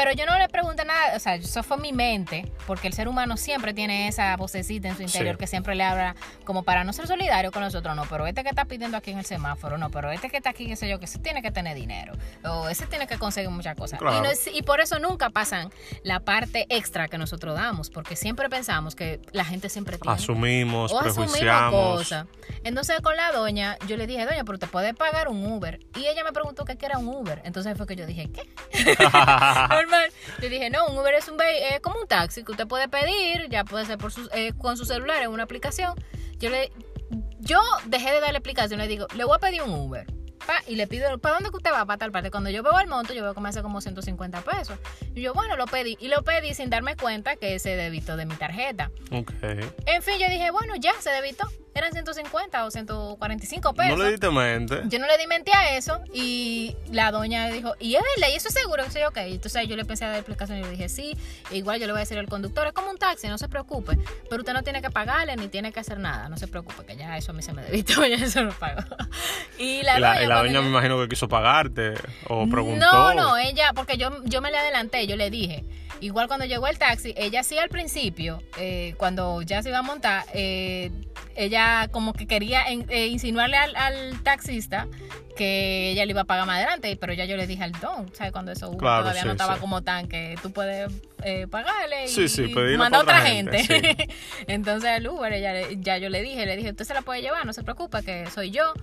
Pero 0.00 0.12
yo 0.12 0.24
no 0.24 0.38
le 0.38 0.48
pregunté 0.48 0.86
nada, 0.86 1.14
o 1.14 1.18
sea, 1.18 1.34
eso 1.34 1.62
fue 1.62 1.76
mi 1.76 1.92
mente, 1.92 2.50
porque 2.66 2.86
el 2.86 2.94
ser 2.94 3.06
humano 3.06 3.36
siempre 3.36 3.74
tiene 3.74 4.08
esa 4.08 4.34
vocecita 4.38 4.88
en 4.88 4.96
su 4.96 5.02
interior 5.02 5.34
Sí. 5.34 5.40
que 5.40 5.46
siempre 5.46 5.74
le 5.74 5.84
habla 5.84 6.16
como 6.44 6.62
para 6.62 6.84
no 6.84 6.94
ser 6.94 7.06
solidario 7.06 7.52
con 7.52 7.60
nosotros, 7.60 7.94
no, 7.94 8.04
pero 8.08 8.26
este 8.26 8.42
que 8.42 8.48
está 8.48 8.64
pidiendo 8.64 8.96
aquí 8.96 9.10
en 9.10 9.18
el 9.18 9.26
semáforo, 9.26 9.76
no, 9.76 9.90
pero 9.90 10.10
este 10.10 10.30
que 10.30 10.38
está 10.38 10.48
aquí, 10.48 10.64
qué 10.66 10.76
sé 10.76 10.88
yo, 10.88 10.98
que 10.98 11.04
ese 11.04 11.18
tiene 11.18 11.42
que 11.42 11.50
tener 11.50 11.74
dinero, 11.74 12.14
o 12.44 12.70
ese 12.70 12.86
tiene 12.86 13.06
que 13.06 13.18
conseguir 13.18 13.50
muchas 13.50 13.76
cosas. 13.76 14.00
Y, 14.00 14.04
no 14.22 14.30
y 14.54 14.62
por 14.62 14.80
eso 14.80 14.98
nunca 15.00 15.28
pasan 15.28 15.68
la 16.02 16.20
parte 16.20 16.64
extra 16.70 17.08
que 17.08 17.18
nosotros 17.18 17.54
damos, 17.54 17.90
porque 17.90 18.16
siempre 18.16 18.48
pensamos 18.48 18.94
que 18.94 19.20
la 19.32 19.44
gente 19.44 19.68
siempre 19.68 19.98
tiene 19.98 20.14
Asumimos, 20.14 20.92
o 20.92 20.98
asumimos 20.98 21.32
prejuiciamos. 21.32 21.98
cosas. 21.98 22.26
Entonces 22.64 23.02
con 23.02 23.16
la 23.16 23.32
doña, 23.32 23.76
yo 23.86 23.98
le 23.98 24.06
dije, 24.06 24.24
doña, 24.24 24.44
pero 24.44 24.58
te 24.58 24.66
puede 24.66 24.94
pagar 24.94 25.28
un 25.28 25.44
Uber. 25.44 25.78
Y 25.94 26.06
ella 26.06 26.24
me 26.24 26.32
preguntó 26.32 26.64
que 26.64 26.78
qué 26.78 26.86
era 26.86 26.96
un 26.96 27.08
Uber. 27.08 27.42
Entonces 27.44 27.76
fue 27.76 27.86
que 27.86 27.96
yo 27.96 28.06
dije, 28.06 28.30
¿qué? 28.32 28.48
Normal. 29.90 30.10
Yo 30.40 30.48
dije, 30.48 30.70
no, 30.70 30.86
un 30.86 30.98
Uber 30.98 31.14
es 31.14 31.28
un 31.28 31.40
eh, 31.40 31.80
como 31.82 32.00
un 32.00 32.06
taxi 32.06 32.44
que 32.44 32.52
usted 32.52 32.66
puede 32.66 32.88
pedir, 32.88 33.48
ya 33.48 33.64
puede 33.64 33.86
ser 33.86 33.98
por 33.98 34.12
eh, 34.32 34.52
con 34.58 34.76
su 34.76 34.84
celular 34.84 35.22
en 35.22 35.30
una 35.30 35.42
aplicación. 35.42 35.94
Yo 36.38 36.50
le 36.50 36.70
yo 37.40 37.60
dejé 37.86 38.12
de 38.12 38.20
darle 38.20 38.38
explicación, 38.38 38.78
le 38.78 38.86
digo, 38.86 39.06
le 39.14 39.24
voy 39.24 39.36
a 39.36 39.38
pedir 39.38 39.62
un 39.62 39.70
Uber. 39.70 40.06
Pa, 40.46 40.62
y 40.66 40.76
le 40.76 40.86
pido, 40.86 41.18
¿para 41.18 41.34
dónde 41.34 41.50
que 41.50 41.56
usted 41.56 41.72
va? 41.72 41.84
Para 41.84 41.98
tal 41.98 42.12
parte. 42.12 42.30
Cuando 42.30 42.48
yo 42.48 42.62
veo 42.62 42.78
el 42.80 42.86
monto, 42.86 43.12
yo 43.12 43.22
veo 43.22 43.34
que 43.34 43.40
me 43.40 43.48
hace 43.48 43.60
como 43.62 43.80
150 43.80 44.40
pesos. 44.42 44.78
Y 45.14 45.20
yo, 45.20 45.34
bueno, 45.34 45.56
lo 45.56 45.66
pedí. 45.66 45.98
Y 46.00 46.08
lo 46.08 46.22
pedí 46.22 46.54
sin 46.54 46.70
darme 46.70 46.96
cuenta 46.96 47.36
que 47.36 47.58
se 47.58 47.76
debitó 47.76 48.16
de 48.16 48.24
mi 48.24 48.34
tarjeta. 48.36 48.90
En 49.86 50.02
fin, 50.02 50.14
yo 50.18 50.28
dije, 50.30 50.50
bueno, 50.50 50.76
ya 50.76 50.92
se 51.00 51.10
debitó. 51.10 51.46
Eran 51.72 51.92
150 51.92 52.64
o 52.64 52.70
145 52.70 53.74
pesos. 53.74 53.96
No 53.98 54.04
le 54.04 54.10
diste 54.10 54.28
mente. 54.30 54.82
Yo 54.86 54.98
no 54.98 55.06
le 55.06 55.16
di 55.18 55.26
mente 55.26 55.52
a 55.54 55.76
eso 55.76 56.00
y 56.12 56.76
la 56.90 57.10
doña 57.12 57.48
dijo, 57.48 57.74
¿y 57.78 57.94
es 57.94 58.02
verdad? 58.16 58.32
¿Y 58.32 58.36
eso 58.36 58.48
es 58.48 58.54
seguro? 58.54 58.90
Soy 58.90 59.02
ok. 59.02 59.16
Entonces 59.18 59.68
yo 59.68 59.76
le 59.76 59.82
empecé 59.82 60.04
a 60.04 60.08
dar 60.08 60.16
explicación 60.16 60.58
y 60.58 60.62
le 60.62 60.70
dije, 60.70 60.88
sí, 60.88 61.16
igual 61.52 61.78
yo 61.80 61.86
le 61.86 61.92
voy 61.92 62.00
a 62.00 62.04
decir 62.04 62.18
al 62.18 62.26
conductor, 62.28 62.66
es 62.66 62.72
como 62.72 62.90
un 62.90 62.98
taxi, 62.98 63.28
no 63.28 63.38
se 63.38 63.48
preocupe. 63.48 63.96
Pero 64.28 64.42
usted 64.42 64.52
no 64.52 64.62
tiene 64.64 64.82
que 64.82 64.90
pagarle 64.90 65.36
ni 65.36 65.48
tiene 65.48 65.72
que 65.72 65.80
hacer 65.80 65.98
nada, 66.00 66.28
no 66.28 66.36
se 66.36 66.48
preocupe, 66.48 66.84
que 66.84 66.96
ya 66.96 67.16
eso 67.16 67.30
a 67.30 67.34
mí 67.34 67.42
se 67.42 67.52
me 67.52 67.62
debitó, 67.62 68.04
ya 68.06 68.16
eso 68.16 68.42
lo 68.42 68.52
pago. 68.52 68.80
Y 69.58 69.82
la 69.82 69.98
Y 69.98 70.00
la, 70.00 70.08
doña, 70.14 70.22
y 70.22 70.26
la 70.26 70.34
cuando 70.34 70.42
doña 70.48 70.52
yo- 70.54 70.62
me 70.62 70.68
imagino 70.70 71.00
que 71.00 71.08
quiso 71.08 71.28
pagarte 71.28 71.94
o 72.28 72.48
preguntó. 72.48 72.84
no, 72.84 73.14
no, 73.14 73.36
ella, 73.38 73.72
porque 73.74 73.96
yo, 73.96 74.10
yo 74.24 74.40
me 74.40 74.50
le 74.50 74.58
adelanté, 74.58 75.06
yo 75.06 75.16
le 75.16 75.30
dije. 75.30 75.64
Igual 76.02 76.28
cuando 76.28 76.46
llegó 76.46 76.66
el 76.66 76.78
taxi, 76.78 77.12
ella 77.14 77.42
sí 77.42 77.58
al 77.58 77.68
principio, 77.68 78.42
eh, 78.56 78.94
cuando 78.96 79.42
ya 79.42 79.62
se 79.62 79.68
iba 79.68 79.80
a 79.80 79.82
montar, 79.82 80.24
eh, 80.32 80.90
ella 81.36 81.59
como 81.92 82.12
que 82.12 82.26
quería 82.26 82.64
en- 82.68 82.86
eh, 82.90 83.06
insinuarle 83.08 83.56
al, 83.56 83.74
al 83.76 84.22
taxista 84.22 84.86
que 85.36 85.90
ella 85.92 86.04
le 86.04 86.10
iba 86.10 86.22
a 86.22 86.24
pagar 86.24 86.46
más 86.46 86.56
adelante, 86.58 86.96
pero 87.00 87.12
ya 87.14 87.24
yo 87.24 87.36
le 87.36 87.46
dije 87.46 87.62
al 87.62 87.72
don, 87.72 88.12
¿sabes? 88.14 88.32
Cuando 88.32 88.52
eso 88.52 88.76
Claro, 88.76 89.02
todavía 89.04 89.22
sí, 89.22 89.26
no 89.26 89.32
estaba 89.32 89.54
sí. 89.54 89.60
como 89.60 89.82
tan 89.82 90.06
que 90.08 90.36
tú 90.42 90.52
puedes 90.52 90.92
eh, 91.22 91.46
pagarle 91.50 92.04
y, 92.04 92.08
Sí, 92.08 92.42
y 92.42 92.74
a 92.74 92.98
otra 93.00 93.20
gente. 93.22 93.64
gente, 93.64 94.08
Entonces 94.48 94.90
el 94.98 95.08
Uber, 95.08 95.32
ella, 95.32 95.54
ya 95.78 95.96
yo 95.98 96.08
le 96.10 96.20
dije, 96.22 96.44
le 96.46 96.56
dije, 96.56 96.70
usted 96.70 96.84
se 96.84 96.94
la 96.94 97.02
puede 97.02 97.22
llevar, 97.22 97.46
no 97.46 97.52
se 97.52 97.62
preocupe, 97.62 98.02
que 98.02 98.26
soy 98.30 98.50
yo. 98.50 98.74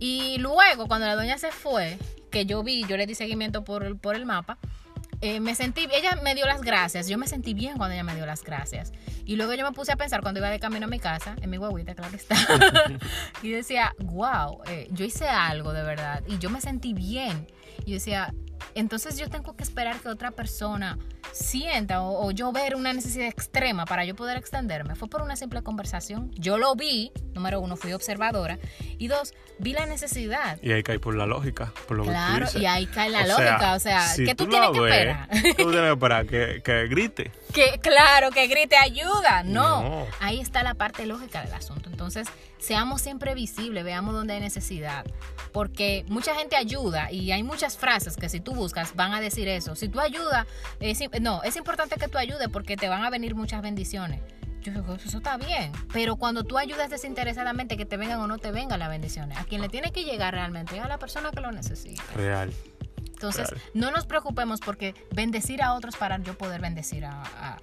Y 0.00 0.38
luego, 0.38 0.88
cuando 0.88 1.06
la 1.06 1.14
doña 1.14 1.38
se 1.38 1.52
fue, 1.52 1.96
que 2.32 2.46
yo 2.46 2.64
vi, 2.64 2.84
yo 2.88 2.96
le 2.96 3.06
di 3.06 3.14
seguimiento 3.14 3.62
por, 3.62 3.96
por 4.00 4.16
el 4.16 4.26
mapa, 4.26 4.58
eh, 5.22 5.38
me 5.38 5.54
sentí, 5.54 5.88
ella 5.92 6.18
me 6.22 6.34
dio 6.34 6.46
las 6.46 6.62
gracias, 6.62 7.06
yo 7.06 7.16
me 7.16 7.28
sentí 7.28 7.54
bien 7.54 7.76
cuando 7.76 7.94
ella 7.94 8.02
me 8.02 8.14
dio 8.14 8.26
las 8.26 8.42
gracias. 8.42 8.92
Y 9.24 9.36
luego 9.36 9.54
yo 9.54 9.64
me 9.64 9.70
puse 9.70 9.92
a 9.92 9.96
pensar 9.96 10.20
cuando 10.20 10.40
iba 10.40 10.50
de 10.50 10.58
camino 10.58 10.86
a 10.86 10.88
mi 10.88 10.98
casa, 10.98 11.36
en 11.40 11.48
mi 11.48 11.58
guaguita, 11.58 11.94
claro 11.94 12.16
está, 12.16 12.34
y 13.42 13.50
decía, 13.50 13.94
wow, 14.00 14.62
eh, 14.66 14.88
yo 14.90 15.04
hice 15.04 15.28
algo 15.28 15.72
de 15.72 15.84
verdad 15.84 16.24
y 16.26 16.38
yo 16.38 16.50
me 16.50 16.60
sentí 16.60 16.92
bien. 16.92 17.46
Y 17.86 17.90
yo 17.90 17.94
decía, 17.94 18.34
entonces 18.74 19.16
yo 19.18 19.28
tengo 19.30 19.54
que 19.56 19.62
esperar 19.62 19.98
que 20.00 20.08
otra 20.08 20.30
persona 20.30 20.98
sienta 21.32 22.02
o, 22.02 22.26
o 22.26 22.30
yo 22.30 22.52
ver 22.52 22.74
una 22.76 22.92
necesidad 22.92 23.26
extrema 23.26 23.84
para 23.86 24.04
yo 24.04 24.14
poder 24.14 24.36
extenderme. 24.36 24.94
Fue 24.94 25.08
por 25.08 25.22
una 25.22 25.36
simple 25.36 25.62
conversación. 25.62 26.30
Yo 26.34 26.58
lo 26.58 26.74
vi, 26.74 27.12
número 27.34 27.60
uno, 27.60 27.76
fui 27.76 27.92
observadora. 27.92 28.58
Y 28.98 29.08
dos, 29.08 29.32
vi 29.58 29.72
la 29.72 29.86
necesidad. 29.86 30.58
Y 30.62 30.72
ahí 30.72 30.82
cae 30.82 30.98
por 30.98 31.14
la 31.14 31.26
lógica, 31.26 31.72
por 31.88 31.96
lo 31.96 32.02
que 32.04 32.08
tú 32.10 32.12
Claro, 32.14 32.46
dices. 32.46 32.60
y 32.62 32.66
ahí 32.66 32.86
cae 32.86 33.10
la 33.10 33.22
O 33.22 33.26
sea, 33.26 33.36
lógica. 33.38 33.74
o 33.74 33.78
sea, 33.80 34.06
si 34.08 34.24
¿qué 34.24 34.34
tú, 34.34 34.44
tú 34.44 34.50
tienes 34.50 34.70
que 34.72 34.80
ves, 34.80 34.92
esperar? 34.92 35.28
¿qué 35.30 35.54
tú 35.54 35.70
tienes 35.70 35.80
que 35.80 35.92
esperar? 35.92 36.26
Que, 36.26 36.62
que 36.62 36.86
grite. 36.88 37.30
que 37.54 37.78
claro, 37.80 38.30
que 38.30 38.46
grite 38.48 38.76
ayuda. 38.76 39.42
No. 39.44 39.82
No. 39.82 40.06
Ahí 40.20 40.40
está 40.40 40.62
la 40.62 40.74
parte 40.74 41.06
lógica 41.06 41.42
del 41.42 41.54
asunto. 41.54 41.88
Entonces, 41.90 42.28
seamos 42.62 43.02
siempre 43.02 43.34
visibles, 43.34 43.82
veamos 43.84 44.14
dónde 44.14 44.34
hay 44.34 44.40
necesidad. 44.40 45.04
Porque 45.52 46.04
mucha 46.08 46.34
gente 46.34 46.56
ayuda 46.56 47.10
y 47.10 47.32
hay 47.32 47.42
muchas 47.42 47.76
frases 47.76 48.16
que 48.16 48.28
si 48.28 48.40
tú 48.40 48.54
buscas 48.54 48.94
van 48.94 49.12
a 49.12 49.20
decir 49.20 49.48
eso. 49.48 49.74
Si 49.74 49.88
tú 49.88 50.00
ayudas, 50.00 50.46
es 50.80 51.00
no, 51.20 51.42
es 51.42 51.56
importante 51.56 51.96
que 51.96 52.08
tú 52.08 52.18
ayudes 52.18 52.48
porque 52.48 52.76
te 52.76 52.88
van 52.88 53.04
a 53.04 53.10
venir 53.10 53.34
muchas 53.34 53.62
bendiciones. 53.62 54.20
Yo 54.62 54.72
digo, 54.72 54.94
eso 54.94 55.18
está 55.18 55.36
bien. 55.36 55.72
Pero 55.92 56.14
cuando 56.16 56.44
tú 56.44 56.56
ayudas 56.56 56.88
desinteresadamente, 56.88 57.76
que 57.76 57.84
te 57.84 57.96
vengan 57.96 58.20
o 58.20 58.28
no 58.28 58.38
te 58.38 58.52
vengan 58.52 58.78
las 58.78 58.88
bendiciones, 58.90 59.36
a 59.38 59.44
quien 59.44 59.60
le 59.60 59.68
tiene 59.68 59.90
que 59.90 60.04
llegar 60.04 60.34
realmente 60.34 60.76
es 60.76 60.82
a 60.84 60.88
la 60.88 60.98
persona 60.98 61.32
que 61.32 61.40
lo 61.40 61.50
necesita. 61.50 62.04
Real. 62.14 62.52
Entonces, 63.12 63.48
no 63.74 63.90
nos 63.90 64.06
preocupemos 64.06 64.60
porque 64.60 64.94
bendecir 65.12 65.62
a 65.62 65.74
otros 65.74 65.96
para 65.96 66.18
yo 66.18 66.38
poder 66.38 66.60
bendecir 66.60 67.04
a- 67.04 67.58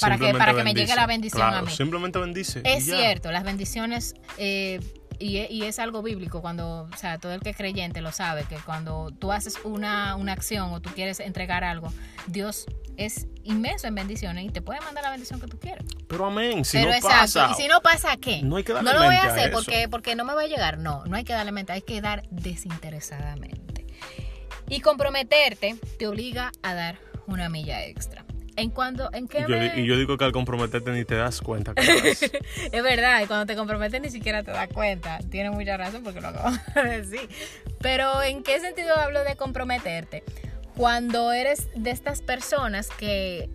para 0.00 0.18
que, 0.18 0.32
para 0.34 0.54
que 0.54 0.62
me 0.64 0.74
llegue 0.74 0.94
la 0.94 1.06
bendición 1.06 1.40
Claro, 1.42 1.56
a 1.58 1.62
mí. 1.62 1.72
Simplemente 1.72 2.18
bendice. 2.18 2.60
Es 2.64 2.84
cierto, 2.84 3.30
las 3.32 3.44
bendiciones 3.44 4.14
eh, 4.38 4.80
y, 5.18 5.38
e- 5.38 5.48
y 5.50 5.62
es 5.64 5.78
algo 5.78 6.02
bíblico 6.02 6.40
cuando, 6.40 6.88
o 6.92 6.96
sea, 6.96 7.18
todo 7.18 7.32
el 7.32 7.40
que 7.40 7.50
es 7.50 7.56
creyente 7.56 8.00
lo 8.00 8.12
sabe, 8.12 8.44
que 8.44 8.56
cuando 8.56 9.10
tú 9.18 9.32
haces 9.32 9.58
una, 9.64 10.16
una 10.16 10.32
acción 10.32 10.72
o 10.72 10.80
tú 10.80 10.90
quieres 10.94 11.20
entregar 11.20 11.62
algo, 11.64 11.92
Dios 12.26 12.66
es 12.96 13.26
inmenso 13.44 13.86
en 13.86 13.94
bendiciones 13.94 14.44
y 14.44 14.50
te 14.50 14.60
puede 14.60 14.80
mandar 14.80 15.02
la 15.04 15.10
bendición 15.10 15.40
que 15.40 15.46
tú 15.46 15.58
quieras. 15.58 15.84
Pero 16.06 16.26
amén, 16.26 16.64
si 16.64 16.76
Pero 16.78 16.90
no 16.90 16.96
exacto, 16.96 17.40
pasa. 17.40 17.50
y 17.52 17.54
si 17.62 17.68
no 17.68 17.80
pasa, 17.80 18.16
¿qué? 18.18 18.42
No 18.42 18.56
hay 18.56 18.64
que 18.64 18.72
darle 18.74 18.92
lo 18.92 19.04
voy 19.04 19.14
a 19.14 19.24
hacer 19.24 19.50
porque, 19.52 19.88
porque 19.88 20.14
no 20.16 20.24
me 20.24 20.34
va 20.34 20.42
a 20.42 20.46
llegar. 20.46 20.78
No, 20.78 21.04
no 21.06 21.16
hay 21.16 21.24
que 21.24 21.32
darle 21.32 21.52
mente, 21.52 21.72
hay 21.72 21.82
que 21.82 22.00
dar 22.00 22.22
desinteresadamente. 22.30 23.86
Y 24.68 24.80
comprometerte 24.80 25.76
te 25.98 26.06
obliga 26.06 26.52
a 26.62 26.74
dar 26.74 26.98
una 27.26 27.48
milla 27.48 27.84
extra. 27.84 28.19
En 28.60 28.70
cuando, 28.70 29.10
en 29.12 29.26
qué 29.28 29.40
Yo 29.42 29.48
me- 29.48 29.80
y 29.80 29.86
yo 29.86 29.96
digo 29.96 30.16
que 30.18 30.24
al 30.24 30.32
comprometerte 30.32 30.90
ni 30.92 31.04
te 31.04 31.14
das 31.16 31.40
cuenta 31.40 31.74
que 31.74 31.82
lo. 31.82 31.92
Es 32.72 32.82
verdad, 32.82 33.22
y 33.22 33.26
cuando 33.26 33.46
te 33.46 33.56
comprometes 33.56 34.00
ni 34.00 34.10
siquiera 34.10 34.42
te 34.42 34.50
das 34.50 34.68
cuenta. 34.68 35.18
Tienes 35.30 35.52
mucha 35.52 35.76
razón 35.76 36.02
porque 36.04 36.20
lo 36.20 36.28
acabo 36.28 36.50
de 36.74 37.02
decir. 37.02 37.28
Pero 37.80 38.22
¿en 38.22 38.42
qué 38.42 38.60
sentido 38.60 38.94
hablo 38.96 39.24
de 39.24 39.36
comprometerte? 39.36 40.22
Cuando 40.76 41.32
eres 41.32 41.68
de 41.74 41.90
estas 41.90 42.22
personas 42.22 42.88
que, 42.88 43.48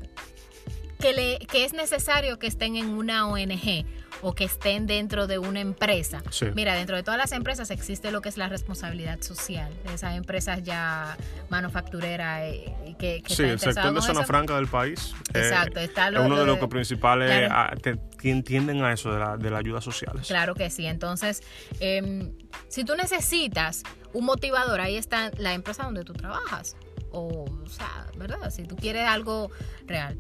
que, 1.00 1.14
le, 1.14 1.40
que 1.40 1.66
es 1.66 1.74
necesario 1.74 2.38
que 2.40 2.48
estén 2.48 2.76
en 2.76 2.90
una 2.90 3.28
ONG 3.28 3.86
o 4.28 4.34
que 4.34 4.46
estén 4.46 4.88
dentro 4.88 5.28
de 5.28 5.38
una 5.38 5.60
empresa. 5.60 6.24
Sí. 6.32 6.48
Mira, 6.56 6.74
dentro 6.74 6.96
de 6.96 7.04
todas 7.04 7.20
las 7.20 7.32
empresas 7.32 7.70
existe 7.70 8.10
lo 8.10 8.22
que 8.22 8.30
es 8.30 8.38
la 8.38 8.50
responsabilidad 8.50 9.22
social. 9.22 9.72
Esas 9.94 10.16
empresas 10.16 10.64
ya 10.64 11.16
manufactureras 11.50 12.42
eh, 12.44 12.74
que, 12.98 13.22
que 13.22 13.36
Sí, 13.36 13.44
el 13.44 13.60
sector 13.60 13.94
de 13.94 14.02
zona 14.02 14.22
eso. 14.22 14.28
franca 14.28 14.56
del 14.56 14.68
país 14.68 15.14
eh, 15.34 15.40
Exacto, 15.40 15.80
está 15.80 16.10
lo 16.10 16.22
es 16.22 16.26
uno 16.26 16.38
de 16.38 16.46
de- 16.46 16.60
los 16.60 16.70
principales 16.70 17.30
Claro. 17.48 17.54
ah, 17.56 17.74
que 18.20 18.32
entienden 18.32 18.84
a 18.84 18.92
eso 18.94 19.12
de 19.14 19.20
la, 19.20 19.38
de 19.38 19.52
la 19.52 19.60
ayuda 19.60 19.80
sociales. 19.82 20.26
Claro 20.28 20.56
que 20.56 20.70
sí. 20.72 20.88
Entonces, 20.88 21.44
em, 21.80 22.32
si 22.68 22.84
tú 22.84 22.96
necesitas 22.96 23.84
un 24.14 24.26
motivador, 24.26 24.82
ahí 24.82 24.96
está 24.96 25.30
la 25.38 25.54
empresa 25.54 25.84
donde 25.84 26.04
tú 26.04 26.14
trabajas. 26.14 26.76
O, 27.18 27.46
o 27.46 27.68
sea, 27.70 28.08
¿verdad? 28.18 28.50
Si 28.52 28.64
tú 28.64 28.76
quieres 28.76 29.08
algo 29.08 29.50
real. 29.88 30.18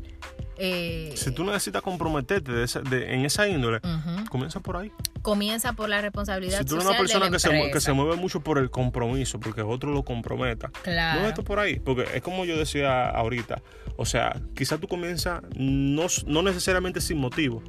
Eh, 0.57 1.11
Si 1.17 1.31
tú 1.31 1.43
necesitas 1.43 1.81
comprometerte 1.81 2.53
de 2.53 2.63
esa- 2.63 2.79
de- 2.79 3.13
en 3.13 3.25
esa 3.25 3.45
índole, 3.49 3.79
ujú. 3.83 4.29
comienza 4.29 4.61
por 4.61 4.77
ahí. 4.77 4.89
Comienza 5.21 5.73
por 5.73 5.89
la 5.89 5.99
responsabilidad 5.99 6.59
Si 6.59 6.65
tú 6.65 6.75
eres 6.75 6.87
una 6.87 6.97
persona 6.97 7.29
que 7.29 7.39
se, 7.39 7.71
que 7.71 7.81
se 7.81 7.91
mueve 7.91 8.15
mucho 8.15 8.39
por 8.39 8.57
el 8.57 8.69
compromiso, 8.71 9.37
porque 9.41 9.61
otro 9.63 9.91
lo 9.91 10.03
comprometa, 10.03 10.69
Claro. 10.83 11.19
muévete 11.19 11.43
por 11.43 11.59
ahí. 11.59 11.79
Porque 11.79 12.05
es 12.13 12.21
como 12.21 12.45
yo 12.45 12.57
decía 12.57 13.09
ahorita. 13.09 13.61
O 13.97 14.05
sea, 14.05 14.39
quizás 14.55 14.79
tú 14.79 14.87
comienzas 14.87 15.41
no, 15.57 16.05
no 16.27 16.41
necesariamente 16.41 17.01
sin 17.01 17.17
motivo, 17.17 17.61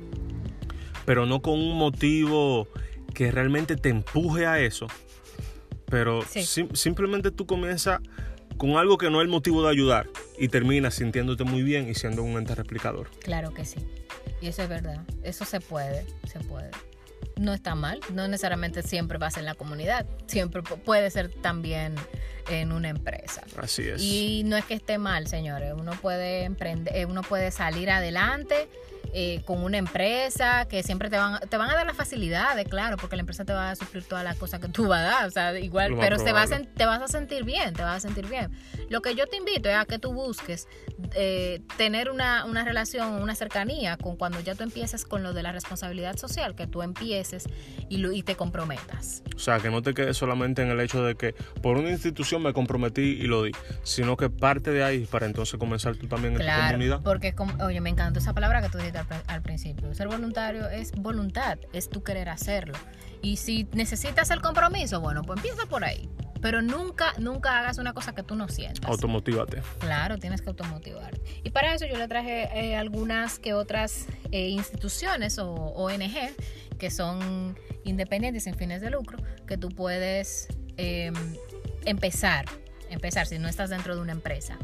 pero 1.05 1.27
no 1.27 1.43
con 1.43 1.55
un 1.55 1.77
motivo 1.77 2.69
que 3.15 3.33
realmente 3.33 3.75
te 3.77 3.89
empuje 3.89 4.47
a 4.47 4.61
eso. 4.61 4.87
Pero 5.87 6.23
Sí. 6.23 6.43
sim- 6.45 6.75
simplemente 6.75 7.31
tú 7.33 7.47
comienzas 7.47 8.01
con 8.59 8.77
algo 8.77 8.99
que 8.99 9.11
no 9.11 9.21
es 9.21 9.25
el 9.25 9.29
motivo 9.31 9.63
de 9.65 9.71
ayudar 9.71 10.09
y 10.39 10.49
terminas 10.49 10.95
sintiéndote 10.95 11.45
muy 11.45 11.63
bien 11.63 11.89
y 11.89 11.95
siendo 11.95 12.23
un 12.23 12.37
ente 12.39 12.55
replicador. 12.55 13.11
Claro 13.21 13.53
que 13.55 13.65
sí. 13.65 13.79
Y 14.41 14.49
eso 14.49 14.63
es 14.63 14.69
verdad. 14.69 15.01
Eso 15.23 15.45
se 15.45 15.61
puede, 15.61 16.05
se 16.31 16.41
puede. 16.41 16.71
No 17.37 17.53
está 17.55 17.75
mal. 17.75 18.01
No 18.13 18.29
necesariamente 18.29 18.83
siempre 18.83 19.19
va 19.19 19.27
a 19.27 19.31
ser 19.31 19.41
en 19.41 19.47
la 19.47 19.55
comunidad. 19.55 20.07
Siempre 20.27 20.63
pu- 20.63 20.79
puede 20.79 21.11
ser 21.11 21.31
también 21.31 21.95
en 22.49 22.73
una 22.73 22.89
empresa. 22.89 23.43
Así 23.57 23.83
es. 23.89 24.01
Y 24.03 24.43
no 24.45 24.57
es 24.57 24.65
que 24.65 24.75
esté 24.75 24.99
mal, 24.99 25.27
señores. 25.27 25.73
Uno 25.77 25.93
puede 26.01 26.45
emprender, 26.45 26.95
eh, 26.97 27.05
uno 27.07 27.23
puede 27.23 27.51
salir 27.51 27.91
adelante 27.91 28.69
eh, 29.13 29.43
con 29.45 29.63
una 29.63 29.79
empresa 29.79 30.67
que 30.69 30.83
siempre 30.83 31.09
te 31.11 31.17
van, 31.17 31.41
te 31.49 31.57
van 31.57 31.71
a 31.71 31.75
dar 31.75 31.87
las 31.87 31.97
facilidades, 31.97 32.67
claro, 32.69 32.97
porque 32.97 33.17
la 33.17 33.21
empresa 33.21 33.45
te 33.45 33.53
va 33.53 33.71
a 33.71 33.77
suplir 33.77 34.05
todas 34.05 34.25
las 34.25 34.37
cosas 34.37 34.61
que 34.61 34.69
tú 34.69 34.87
vas 34.89 35.01
a 35.01 35.05
dar, 35.05 35.27
o 35.27 35.31
sea, 35.31 35.59
igual, 35.59 35.93
Lo 35.93 35.99
pero 35.99 36.17
te 36.23 36.33
vas, 36.33 36.53
a, 36.53 36.61
te 36.61 36.87
vas 36.87 37.01
a 37.03 37.09
sentir 37.09 37.45
bien, 37.45 37.73
te 37.75 37.83
vas 37.83 37.97
a 37.97 38.01
sentir 38.01 38.27
bien. 38.27 38.51
Lo 38.89 39.01
que 39.03 39.15
yo 39.15 39.27
te 39.27 39.37
invito 39.37 39.69
es 39.69 39.77
a 39.77 39.85
que 39.85 39.99
tú 39.99 40.13
busques 40.13 40.69
eh, 41.15 41.61
tener 41.77 42.11
una, 42.11 42.45
una 42.45 42.65
relación, 42.65 43.23
una 43.23 43.35
cercanía 43.35 43.97
con 43.97 44.17
cuando 44.17 44.41
ya 44.41 44.55
tú 44.55 44.63
empieces 44.63 45.05
con 45.05 45.23
lo 45.23 45.33
de 45.33 45.43
la 45.43 45.53
responsabilidad 45.53 46.17
social, 46.17 46.55
que 46.55 46.67
tú 46.67 46.83
empieces 46.83 47.45
y, 47.89 47.99
lo, 47.99 48.13
y 48.13 48.23
te 48.23 48.37
comprometas. 48.37 49.23
O 49.35 49.39
sea, 49.39 49.59
que 49.61 49.71
no 49.71 49.83
te 49.83 49.95
quedes 49.95 50.17
solamente 50.17 50.63
en 50.63 50.71
el 50.71 50.81
hecho 50.81 51.05
de 51.05 51.15
que 51.15 51.35
por 51.63 51.77
una 51.77 51.91
institución 51.91 52.43
me 52.43 52.53
comprometí 52.53 53.03
y 53.03 53.23
lo 53.23 53.43
di, 53.43 53.53
sino 53.83 54.17
que 54.17 54.31
parte 54.31 54.71
de 54.71 54.83
ahí 54.85 55.07
para 55.07 55.27
entonces 55.27 55.59
comenzar 55.59 55.97
tú 55.97 56.07
también 56.07 56.35
en 56.35 56.39
tu 56.39 56.45
Claro, 56.45 56.67
comunidad. 56.75 57.01
porque 57.03 57.35
oye, 57.65 57.81
me 57.81 57.91
encantó 57.91 58.19
esa 58.19 58.33
palabra 58.33 58.63
que 58.63 58.69
tú 58.69 58.79
dijiste 58.79 58.96
al, 58.97 59.07
al 59.27 59.43
principio. 59.43 59.93
Ser 59.95 60.09
voluntario 60.09 60.69
es 60.69 60.93
voluntad, 60.93 61.59
es 61.73 61.89
tu 61.89 62.03
querer 62.03 62.29
hacerlo. 62.29 62.75
Y 63.23 63.37
si 63.37 63.69
necesitas 63.73 64.31
el 64.31 64.41
compromiso, 64.41 65.01
bueno, 65.01 65.23
pues 65.23 65.39
empieza 65.39 65.67
por 65.67 65.85
ahí. 65.85 66.09
Pero 66.41 66.63
nunca, 66.63 67.15
nunca 67.19 67.59
hagas 67.59 67.79
una 67.79 67.93
cosa 67.93 68.15
que 68.15 68.23
tú 68.23 68.37
no 68.37 68.49
sientas. 68.49 68.89
Automotívate. 68.89 69.63
Claro, 69.79 70.19
tienes 70.19 70.43
que 70.43 70.49
automotivarte. 70.49 71.21
Y 71.43 71.51
para 71.51 71.75
eso 71.75 71.87
yo 71.87 71.97
le 71.97 72.07
traje 72.09 72.49
eh, 72.55 72.77
algunas 72.77 73.39
que 73.39 73.55
otras 73.55 74.07
eh, 74.31 74.49
instituciones 74.49 75.39
o 75.39 75.51
ONG 75.51 76.37
que 76.79 76.91
son 76.91 77.59
independientes 77.85 78.45
sin 78.45 78.55
fines 78.55 78.81
de 78.81 78.91
lucro, 78.91 79.19
que 79.47 79.57
tú 79.57 79.71
puedes 79.71 80.49
eh, 80.77 81.11
empezar, 81.85 82.45
empezar 82.91 83.27
si 83.27 83.39
no 83.39 83.49
estás 83.49 83.71
dentro 83.71 83.97
de 83.97 84.03
una 84.03 84.13
empresa. 84.13 84.59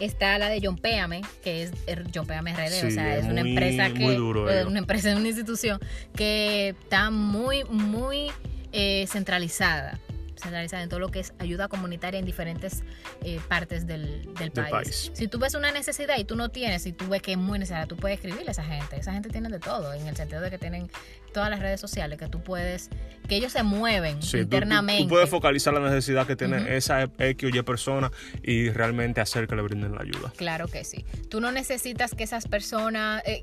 Está 0.00 0.38
la 0.38 0.48
de 0.48 0.60
John 0.62 0.76
Péame, 0.76 1.22
que 1.42 1.62
es 1.64 1.72
er, 1.86 2.04
John 2.14 2.26
Péame 2.26 2.52
RD, 2.52 2.86
o 2.86 2.90
sea, 2.90 3.16
es, 3.16 3.24
es 3.24 3.30
una 3.30 3.42
muy- 3.42 3.50
empresa 3.50 3.88
que 3.92 4.00
muy 4.04 4.14
duro 4.14 4.50
eh, 4.50 4.64
una 4.64 4.78
empresa, 4.78 5.10
una 5.16 5.28
institución 5.28 5.80
que 6.14 6.70
está 6.80 7.10
muy, 7.10 7.64
muy 7.64 8.30
eh, 8.72 9.06
centralizada 9.08 9.98
centralizada 10.38 10.82
en 10.82 10.88
todo 10.88 11.00
lo 11.00 11.08
que 11.10 11.20
es 11.20 11.32
ayuda 11.38 11.68
comunitaria 11.68 12.18
en 12.20 12.26
diferentes 12.26 12.82
eh, 13.22 13.40
partes 13.48 13.86
del, 13.86 14.24
del 14.34 14.34
Del 14.34 14.52
país. 14.52 14.70
país. 14.70 15.10
Si 15.14 15.28
tú 15.28 15.38
ves 15.38 15.54
una 15.54 15.72
necesidad 15.72 16.16
y 16.18 16.24
tú 16.24 16.36
no 16.36 16.48
tienes, 16.50 16.86
y 16.86 16.92
tú 16.92 17.08
ves 17.08 17.22
que 17.22 17.32
es 17.32 17.38
muy 17.38 17.58
necesaria, 17.58 17.86
tú 17.86 17.96
puedes 17.96 18.16
escribirle 18.18 18.48
a 18.48 18.52
esa 18.52 18.64
gente. 18.64 18.96
Esa 18.98 19.12
gente 19.12 19.28
tiene 19.28 19.48
de 19.48 19.58
todo, 19.58 19.92
en 19.94 20.06
el 20.06 20.16
sentido 20.16 20.40
de 20.40 20.50
que 20.50 20.58
tienen 20.58 20.90
todas 21.32 21.50
las 21.50 21.60
redes 21.60 21.80
sociales, 21.80 22.18
que 22.18 22.28
tú 22.28 22.42
puedes, 22.42 22.88
que 23.28 23.36
ellos 23.36 23.52
se 23.52 23.62
mueven 23.62 24.22
Sí, 24.22 24.30
tú- 24.30 24.36
tú- 24.38 24.42
internamente. 24.44 25.02
Tú, 25.04 25.08
puedes 25.10 25.28
focalizar 25.30 25.74
la 25.74 25.80
necesidad 25.80 26.26
que 26.26 26.36
tiene 26.36 26.76
esa 26.76 27.02
X 27.02 27.44
o 27.52 27.56
Y 27.56 27.62
persona 27.62 28.10
y 28.42 28.70
realmente 28.70 29.20
hacer 29.20 29.46
que 29.46 29.54
le 29.56 29.62
brinden 29.62 29.94
la 29.94 30.02
ayuda. 30.02 30.32
Claro 30.36 30.68
que 30.68 30.84
sí. 30.84 31.04
Tú 31.28 31.40
no 31.40 31.52
necesitas 31.52 32.14
que 32.14 32.24
esas 32.24 32.46
personas, 32.48 33.22
eh, 33.26 33.42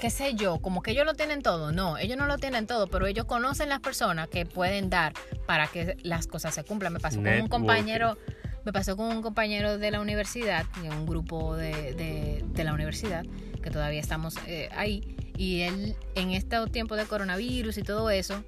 qué 0.00 0.10
sé 0.10 0.34
yo, 0.34 0.58
como 0.60 0.82
que 0.82 0.92
ellos 0.92 1.04
lo 1.06 1.14
tienen 1.14 1.42
todo. 1.42 1.72
No, 1.72 1.98
ellos 1.98 2.16
no 2.16 2.26
lo 2.26 2.38
tienen 2.38 2.66
todo, 2.66 2.86
pero 2.86 3.06
ellos 3.06 3.24
conocen 3.24 3.68
las 3.68 3.80
personas 3.80 4.28
que 4.28 4.46
pueden 4.46 4.90
dar 4.90 5.12
para 5.46 5.66
que 5.66 5.96
las 6.02 6.26
cosas 6.26 6.54
se 6.54 6.64
cumplan. 6.64 6.92
Me 6.92 7.00
pasó 7.00 7.16
con 7.16 7.26
un 7.42 7.48
compañero, 7.48 8.16
me 8.64 8.72
pasó 8.72 8.96
con 8.96 9.06
un 9.16 9.22
compañero 9.22 9.78
de 9.78 9.90
la 9.90 10.00
universidad, 10.00 10.64
de 10.82 10.90
un 10.90 11.06
grupo 11.06 11.56
de, 11.56 11.94
de- 11.94 12.44
de 12.46 12.64
la 12.64 12.72
universidad, 12.74 13.24
que 13.62 13.70
todavía 13.70 14.00
estamos 14.00 14.36
eh, 14.46 14.68
ahí, 14.76 15.16
y 15.36 15.62
él 15.62 15.96
en 16.14 16.30
este 16.32 16.56
tiempo 16.70 16.96
de 16.96 17.04
coronavirus 17.06 17.78
y 17.78 17.82
todo 17.82 18.10
eso, 18.10 18.44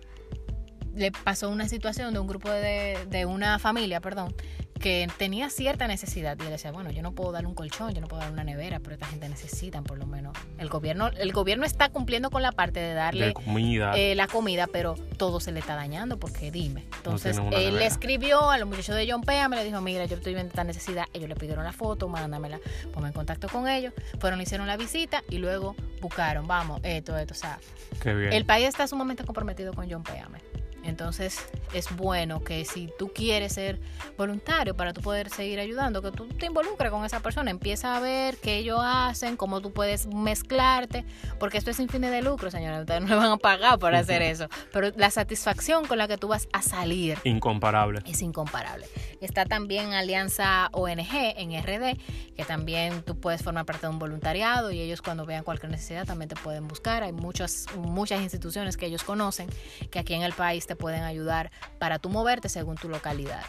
le 0.95 1.13
pasó 1.13 1.49
una 1.51 1.69
situación 1.69 2.13
de 2.13 2.19
un 2.21 2.27
grupo 2.27 2.51
de, 2.51 2.99
de 3.09 3.25
una 3.27 3.59
familia, 3.59 4.01
perdón, 4.01 4.35
que 4.81 5.07
tenía 5.19 5.51
cierta 5.51 5.87
necesidad 5.87 6.37
y 6.41 6.43
él 6.43 6.51
decía, 6.51 6.73
bueno, 6.73 6.91
yo 6.91 7.03
no 7.03 7.13
puedo 7.13 7.31
dar 7.31 7.47
un 7.47 7.55
colchón, 7.55 7.93
yo 7.95 8.01
no 8.01 8.09
puedo 8.09 8.23
dar 8.23 8.33
una 8.33 8.43
nevera, 8.43 8.81
pero 8.81 8.95
esta 8.95 9.07
gente 9.07 9.29
necesita 9.29 9.83
por 9.83 9.99
lo 9.99 10.07
menos. 10.07 10.37
El 10.59 10.69
gobierno, 10.69 11.09
el 11.09 11.33
gobierno 11.33 11.65
está 11.65 11.91
cumpliendo 11.91 12.31
con 12.31 12.43
la 12.43 12.51
parte 12.53 12.81
de 12.81 12.95
darle 12.95 13.27
De 13.27 13.33
comida. 13.35 13.93
eh, 13.97 14.15
la 14.15 14.27
comida, 14.27 14.67
pero 14.67 14.97
todo 15.17 15.39
se 15.39 15.53
le 15.53 15.61
está 15.61 15.77
dañando 15.77 16.19
porque 16.19 16.51
dime. 16.51 16.87
Entonces 16.97 17.39
él 17.53 17.77
le 17.79 17.87
escribió 17.87 18.51
a 18.51 18.59
los 18.59 18.69
muchachos 18.69 18.97
de 18.97 19.09
John 19.11 19.21
Pea, 19.23 19.49
me 19.49 19.57
le 19.57 19.65
dijo, 19.65 19.81
mira, 19.81 20.07
yo 20.07 20.17
estoy 20.17 20.35
viendo 20.35 20.49
esta 20.49 20.65
necesidad. 20.65 21.05
Ellos 21.13 21.29
le 21.29 21.37
pidieron 21.37 21.63
la 21.65 21.73
foto, 21.73 22.09
mándamela, 22.09 22.59
ponme 22.93 23.09
en 23.09 23.15
contacto 23.15 23.49
con 23.49 23.69
ellos. 23.69 23.93
Fueron, 24.19 24.41
hicieron 24.41 24.67
la 24.67 24.77
visita 24.77 25.23
y 25.29 25.39
luego 25.39 25.77
buscaron, 26.01 26.47
vamos, 26.47 26.81
esto, 26.83 27.17
esto, 27.19 27.35
o 27.35 27.37
sea, 27.37 27.59
Qué 28.03 28.15
bien. 28.15 28.33
el 28.33 28.45
país 28.47 28.67
está 28.69 28.87
sumamente 28.87 29.25
comprometido 29.25 29.75
con 29.75 29.91
John 29.91 30.03
Péame. 30.03 30.39
Entonces 30.83 31.39
es 31.73 31.95
bueno 31.97 32.43
que 32.43 32.65
si 32.65 32.91
tú 32.99 33.13
quieres 33.15 33.55
ser 33.55 33.81
voluntario 34.17 34.75
para 34.75 34.93
tú 34.93 35.01
poder 35.01 35.31
seguir 35.31 35.61
ayudando, 35.61 36.03
que 36.03 36.11
tú 36.11 36.27
te 36.29 36.47
involucres 36.47 36.91
con 36.91 37.05
esa 37.05 37.21
persona, 37.21 37.51
empieza 37.51 37.97
a 37.97 38.01
ver 38.01 38.37
qué 38.39 38.59
ellos 38.59 38.81
hacen, 38.83 39.37
cómo 39.37 39.61
tú 39.61 39.73
puedes 39.73 40.07
mezclarte, 40.07 41.05
porque 41.39 41.59
esto 41.59 41.71
es 41.71 41.77
sin 41.77 41.89
fines 41.89 42.11
de 42.11 42.23
lucro, 42.23 42.51
señora, 42.51 42.81
ustedes 42.81 43.03
no 43.03 43.09
le 43.09 43.15
van 43.17 43.33
a 43.33 43.37
pagar 43.37 43.79
por 43.79 43.95
hacer 43.95 44.23
eso, 44.23 44.49
pero 44.73 44.91
la 44.97 45.11
satisfacción 45.11 45.87
con 45.87 45.99
la 45.99 46.09
que 46.09 46.17
tú 46.17 46.29
vas 46.29 46.49
a 46.53 46.63
salir 46.63 47.19
Incomparable. 47.25 48.01
es 48.07 48.23
incomparable. 48.23 48.87
Está 49.21 49.45
también 49.45 49.93
Alianza 49.93 50.69
ONG 50.73 51.35
en 51.37 51.63
RD, 51.63 51.99
que 52.37 52.45
también 52.45 53.03
tú 53.03 53.19
puedes 53.21 53.43
formar 53.43 53.67
parte 53.67 53.87
de 53.87 53.93
un 53.93 53.99
voluntariado 53.99 54.71
y 54.71 54.81
ellos 54.81 55.03
cuando 55.03 55.27
vean 55.27 55.45
cualquier 55.45 55.71
necesidad 55.71 56.07
también 56.07 56.29
te 56.29 56.37
pueden 56.37 56.67
buscar. 56.69 57.03
Hay 57.03 57.13
muchas, 57.13 57.67
muchas 57.77 58.23
instituciones 58.23 58.77
que 58.77 58.87
ellos 58.87 59.05
conocen 59.05 59.49
que 59.91 59.99
aquí 59.99 60.15
en 60.15 60.23
el 60.23 60.33
país 60.33 60.67
te 60.71 60.77
pueden 60.77 61.03
ayudar 61.03 61.51
para 61.81 61.99
tú 61.99 62.11
moverte 62.11 62.49
según 62.49 62.77
tu 62.77 62.89
localidad. 62.89 63.43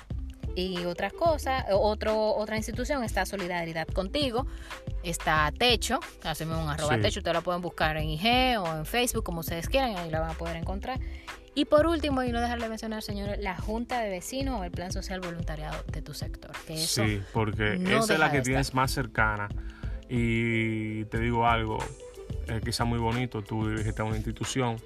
y 0.56 0.84
otras 0.86 1.14
cosas, 1.14 1.66
otro, 1.72 2.34
otra 2.36 2.58
institución 2.58 3.04
está 3.04 3.28
Solidaridad 3.28 3.88
Contigo, 3.88 4.48
está 5.04 5.54
Techo, 5.56 6.00
hacemos 6.24 6.58
un 6.62 6.68
arroba 6.68 7.00
Techo, 7.00 7.20
ustedes 7.20 7.36
lo 7.36 7.44
pueden 7.44 7.62
buscar 7.62 7.96
en 7.98 8.10
IG 8.10 8.58
o 8.60 8.76
en 8.76 8.86
Facebook, 8.88 9.24
como 9.24 9.42
ustedes 9.42 9.70
quieran, 9.70 9.96
ahí 9.98 10.10
la 10.10 10.20
van 10.20 10.32
a 10.32 10.34
poder 10.34 10.56
encontrar. 10.56 11.00
Y 11.54 11.66
por 11.66 11.86
último, 11.86 12.24
y 12.24 12.32
no 12.32 12.42
dejarle 12.42 12.68
mencionar, 12.70 13.04
señores, 13.04 13.40
la 13.40 13.56
Junta 13.56 14.02
de 14.02 14.10
Vecinos 14.10 14.60
o 14.60 14.64
el 14.64 14.72
Plan 14.72 14.92
Social 14.92 15.20
Voluntariado 15.20 15.78
de 15.92 16.02
tu 16.02 16.16
sector. 16.16 16.52
sí, 16.76 17.22
porque 17.34 17.76
esa 17.76 18.14
es 18.14 18.20
la 18.20 18.32
que 18.32 18.42
tienes 18.42 18.74
más 18.74 18.92
cercana. 18.92 19.48
Y 20.10 21.06
te 21.06 21.20
digo 21.20 21.46
algo, 21.46 21.78
es 22.48 22.62
quizá 22.64 22.84
muy 22.84 23.00
bonito 23.00 23.44
tú 23.44 23.70
dirigirte 23.70 24.02
a 24.02 24.06
una 24.06 24.16
institución 24.16 24.78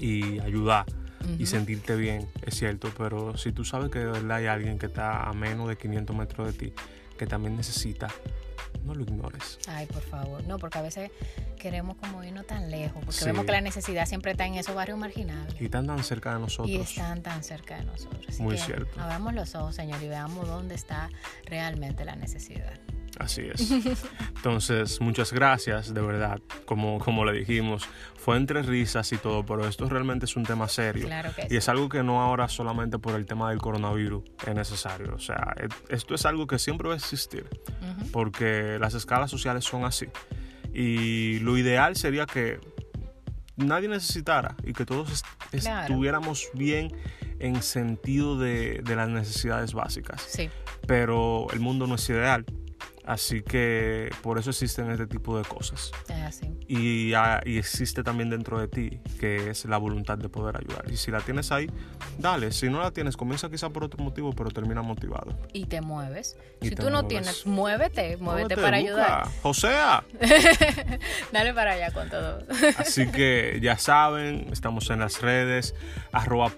y 0.00 0.40
ayudar 0.40 0.86
y 1.38 1.46
sentirte 1.46 1.96
bien, 1.96 2.28
es 2.42 2.54
cierto, 2.54 2.92
pero 2.96 3.36
si 3.36 3.52
tú 3.52 3.64
sabes 3.64 3.90
que 3.90 3.98
de 3.98 4.06
verdad 4.06 4.38
hay 4.38 4.46
alguien 4.46 4.78
que 4.78 4.86
está 4.86 5.28
a 5.28 5.32
menos 5.32 5.68
de 5.68 5.76
500 5.76 6.16
metros 6.16 6.46
de 6.46 6.52
ti, 6.52 6.74
que 7.16 7.26
también 7.26 7.56
necesita, 7.56 8.08
no 8.84 8.94
lo 8.94 9.02
ignores. 9.02 9.58
Ay, 9.66 9.86
por 9.86 10.02
favor, 10.02 10.44
no, 10.44 10.58
porque 10.58 10.78
a 10.78 10.82
veces 10.82 11.10
queremos 11.58 11.96
como 11.96 12.22
irnos 12.24 12.46
tan 12.46 12.70
lejos, 12.70 13.02
porque 13.04 13.24
vemos 13.24 13.44
que 13.44 13.52
la 13.52 13.60
necesidad 13.60 14.06
siempre 14.06 14.32
está 14.32 14.46
en 14.46 14.54
esos 14.54 14.74
barrios 14.74 14.98
marginales. 14.98 15.54
Y 15.60 15.66
están 15.66 15.86
tan 15.86 16.02
cerca 16.02 16.34
de 16.34 16.40
nosotros. 16.40 16.70
Y 16.70 16.76
están 16.76 17.22
tan 17.22 17.42
cerca 17.42 17.76
de 17.76 17.84
nosotros. 17.84 18.38
Muy 18.40 18.56
cierto. 18.56 19.00
Abramos 19.00 19.34
los 19.34 19.54
ojos, 19.54 19.74
Señor, 19.74 20.02
y 20.02 20.08
veamos 20.08 20.46
dónde 20.46 20.74
está 20.74 21.10
realmente 21.44 22.04
la 22.04 22.16
necesidad. 22.16 22.78
Así 23.18 23.42
es. 23.42 23.70
Entonces, 24.36 25.00
muchas 25.00 25.32
gracias, 25.32 25.92
de 25.92 26.00
verdad. 26.00 26.40
Como, 26.64 26.98
como 26.98 27.24
le 27.24 27.32
dijimos, 27.32 27.88
fue 28.16 28.36
entre 28.36 28.62
risas 28.62 29.12
y 29.12 29.16
todo, 29.16 29.44
pero 29.44 29.66
esto 29.66 29.88
realmente 29.88 30.26
es 30.26 30.36
un 30.36 30.44
tema 30.44 30.68
serio. 30.68 31.06
Claro 31.06 31.30
que 31.34 31.48
y 31.50 31.56
es 31.56 31.68
algo 31.68 31.88
que 31.88 32.02
no 32.02 32.20
ahora 32.20 32.48
solamente 32.48 32.98
por 32.98 33.14
el 33.14 33.26
tema 33.26 33.50
del 33.50 33.58
coronavirus 33.58 34.22
es 34.46 34.54
necesario. 34.54 35.14
O 35.14 35.18
sea, 35.18 35.54
esto 35.88 36.14
es 36.14 36.26
algo 36.26 36.46
que 36.46 36.58
siempre 36.58 36.88
va 36.88 36.94
a 36.94 36.96
existir, 36.96 37.46
porque 38.12 38.78
las 38.80 38.94
escalas 38.94 39.30
sociales 39.30 39.64
son 39.64 39.84
así. 39.84 40.06
Y 40.72 41.40
lo 41.40 41.58
ideal 41.58 41.96
sería 41.96 42.26
que 42.26 42.60
nadie 43.56 43.88
necesitara 43.88 44.54
y 44.62 44.72
que 44.72 44.84
todos 44.84 45.24
estuviéramos 45.50 46.48
bien 46.54 46.92
en 47.40 47.62
sentido 47.62 48.38
de, 48.38 48.80
de, 48.84 48.96
las 48.96 49.08
necesidades 49.08 49.72
básicas. 49.72 50.22
Sí. 50.22 50.50
Pero 50.86 51.48
el 51.52 51.60
mundo 51.60 51.86
no 51.86 51.96
es 51.96 52.08
ideal. 52.08 52.44
Así 53.08 53.40
que 53.40 54.10
por 54.20 54.38
eso 54.38 54.50
existen 54.50 54.90
este 54.90 55.06
tipo 55.06 55.38
de 55.38 55.44
cosas. 55.44 55.92
Es 56.10 56.22
así. 56.22 56.46
Y, 56.68 57.14
ah, 57.14 57.40
y, 57.42 57.56
existe 57.56 58.02
también 58.02 58.28
dentro 58.28 58.60
de 58.60 58.68
ti, 58.68 59.00
que 59.18 59.48
es 59.48 59.64
la 59.64 59.78
voluntad 59.78 60.18
de 60.18 60.28
poder 60.28 60.58
ayudar. 60.58 60.84
Y 60.92 60.98
si 60.98 61.10
la 61.10 61.22
tienes 61.22 61.50
ahí, 61.50 61.70
dale. 62.18 62.52
Si 62.52 62.68
no 62.68 62.82
la 62.82 62.90
tienes, 62.90 63.16
comienza 63.16 63.48
quizá 63.48 63.70
por 63.70 63.84
otro 63.84 64.04
motivo, 64.04 64.34
pero 64.34 64.50
termina 64.50 64.82
motivado. 64.82 65.34
Y 65.54 65.64
te 65.64 65.80
mueves. 65.80 66.36
si 66.60 66.72
tú 66.72 66.90
no 66.90 67.06
tienes, 67.06 67.46
muévete, 67.46 68.18
muévete, 68.18 68.58
para 68.58 68.76
ayudar. 68.76 69.26
Josea. 69.40 70.04
dale 71.32 71.54
para 71.54 71.72
allá 71.72 71.90
con 71.92 72.10
todo. 72.10 72.42
Así 72.76 73.10
que 73.10 73.58
ya 73.62 73.78
saben, 73.78 74.48
estamos 74.52 74.90
en 74.90 74.98
las 74.98 75.22
redes, 75.22 75.74
arroba 76.12 76.52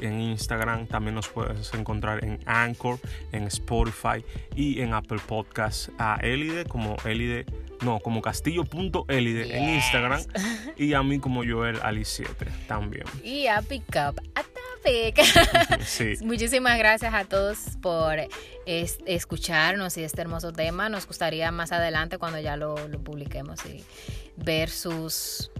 en 0.00 0.20
Instagram. 0.20 0.88
También 0.88 1.14
nos 1.14 1.28
puedes 1.28 1.72
encontrar 1.74 2.24
en 2.24 2.40
Anchor, 2.44 2.98
en 3.30 3.44
Spotify 3.44 4.24
y 4.56 4.80
en 4.80 4.94
Apple 4.94 5.11
Podcast 5.20 5.88
a 5.98 6.18
Elide 6.22 6.64
como 6.64 6.96
Elide, 7.04 7.46
no, 7.82 8.00
como 8.00 8.22
castillo.elide 8.22 9.56
en 9.56 9.74
Instagram 9.74 10.22
y 10.76 10.94
a 10.94 11.02
mí 11.02 11.18
como 11.18 11.42
Joel 11.44 11.78
Ali 11.82 12.04
7 12.04 12.46
también. 12.66 13.04
Y 13.22 13.46
a 13.46 13.62
Pick 13.62 13.84
Up 13.90 14.20
a 14.34 14.42
Topic. 14.42 15.20
Muchísimas 16.22 16.78
gracias 16.78 17.14
a 17.14 17.24
todos 17.24 17.58
por 17.80 18.16
escucharnos 18.66 19.96
y 19.96 20.02
este 20.02 20.20
hermoso 20.20 20.52
tema. 20.52 20.88
Nos 20.88 21.06
gustaría 21.06 21.50
más 21.50 21.72
adelante 21.72 22.18
cuando 22.18 22.38
ya 22.38 22.56
lo, 22.56 22.88
lo 22.88 22.98
publiquemos 22.98 23.64
y 23.66 23.84
ver 24.36 24.70
sus 24.70 25.50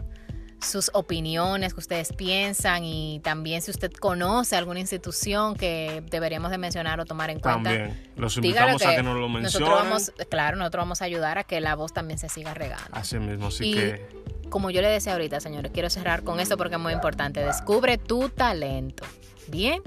sus 0.62 0.90
opiniones 0.94 1.75
que 1.75 1.81
ustedes 1.81 2.12
piensan 2.12 2.85
y 2.85 3.20
también 3.20 3.62
si 3.62 3.70
usted 3.70 3.92
conoce 3.92 4.57
alguna 4.57 4.81
institución 4.81 5.55
que 5.55 6.03
deberíamos 6.11 6.51
de 6.51 6.59
mencionar 6.59 7.01
o 7.01 7.05
tomar 7.05 7.31
en 7.31 7.40
cuenta. 7.40 7.70
También, 7.70 8.11
los 8.16 8.37
invitamos 8.37 8.83
a 8.85 8.96
que 8.96 9.03
nos 9.03 9.18
lo 9.18 9.29
mencionen. 9.29 9.42
Nosotros 9.42 9.70
vamos, 9.70 10.12
claro, 10.29 10.57
nosotros 10.57 10.83
vamos 10.83 11.03
a 11.03 11.05
ayudar 11.05 11.38
a 11.38 11.44
que 11.44 11.61
la 11.61 11.75
voz 11.75 11.92
también 11.92 12.18
se 12.18 12.29
siga 12.29 12.55
regando. 12.55 12.88
Así 12.92 13.18
mismo, 13.18 13.48
así 13.48 13.72
que... 13.72 14.22
Como 14.48 14.70
yo 14.70 14.83
le 14.83 14.88
decía 14.88 15.14
ahorita, 15.14 15.40
señores, 15.40 15.72
quiero 15.72 15.88
cerrar 15.88 16.25
con 16.25 16.38
esto 16.38 16.59
porque 16.59 16.75
es 16.75 16.81
muy 16.81 16.92
importante. 16.92 17.42
Descubre 17.42 17.96
tu 17.96 18.29
talento. 18.29 19.03
Bien, 19.48 19.81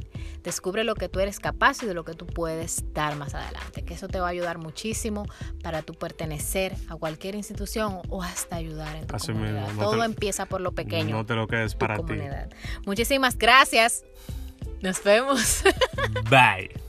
descubre 0.46 0.84
lo 0.84 0.96
que 0.96 1.10
tú 1.10 1.20
eres 1.20 1.40
capaz 1.40 1.84
y 1.84 1.88
de 1.88 1.94
lo 1.94 2.06
que 2.06 2.14
tú 2.14 2.28
puedes 2.28 2.86
dar 2.94 3.18
más 3.18 3.34
adelante, 3.34 3.84
que 3.84 3.96
eso 3.96 4.08
te 4.08 4.20
va 4.20 4.28
a 4.28 4.30
ayudar 4.30 4.60
muchísimo 4.60 5.26
para 5.62 5.82
tú 5.82 5.94
pertenecer 5.96 6.76
a 6.88 6.96
cualquier 6.96 7.36
institución 7.36 8.02
o 8.10 8.24
hasta 8.24 8.56
ayudar 8.56 8.96
en 8.96 9.08
tu 9.08 9.18
comunidad. 9.18 9.68
Todo 9.76 10.04
empieza 10.04 10.46
por 10.46 10.62
lo 10.62 10.72
pequeño. 10.72 11.18
No 11.18 11.26
te 11.26 11.34
lo 11.34 11.48
quedes 11.48 11.76
para 11.76 11.98
ti. 11.98 12.14
Muchísimas 12.86 13.38
gracias. 13.38 14.06
Nos 14.82 15.04
vemos. 15.04 15.64
Bye. 16.30 16.85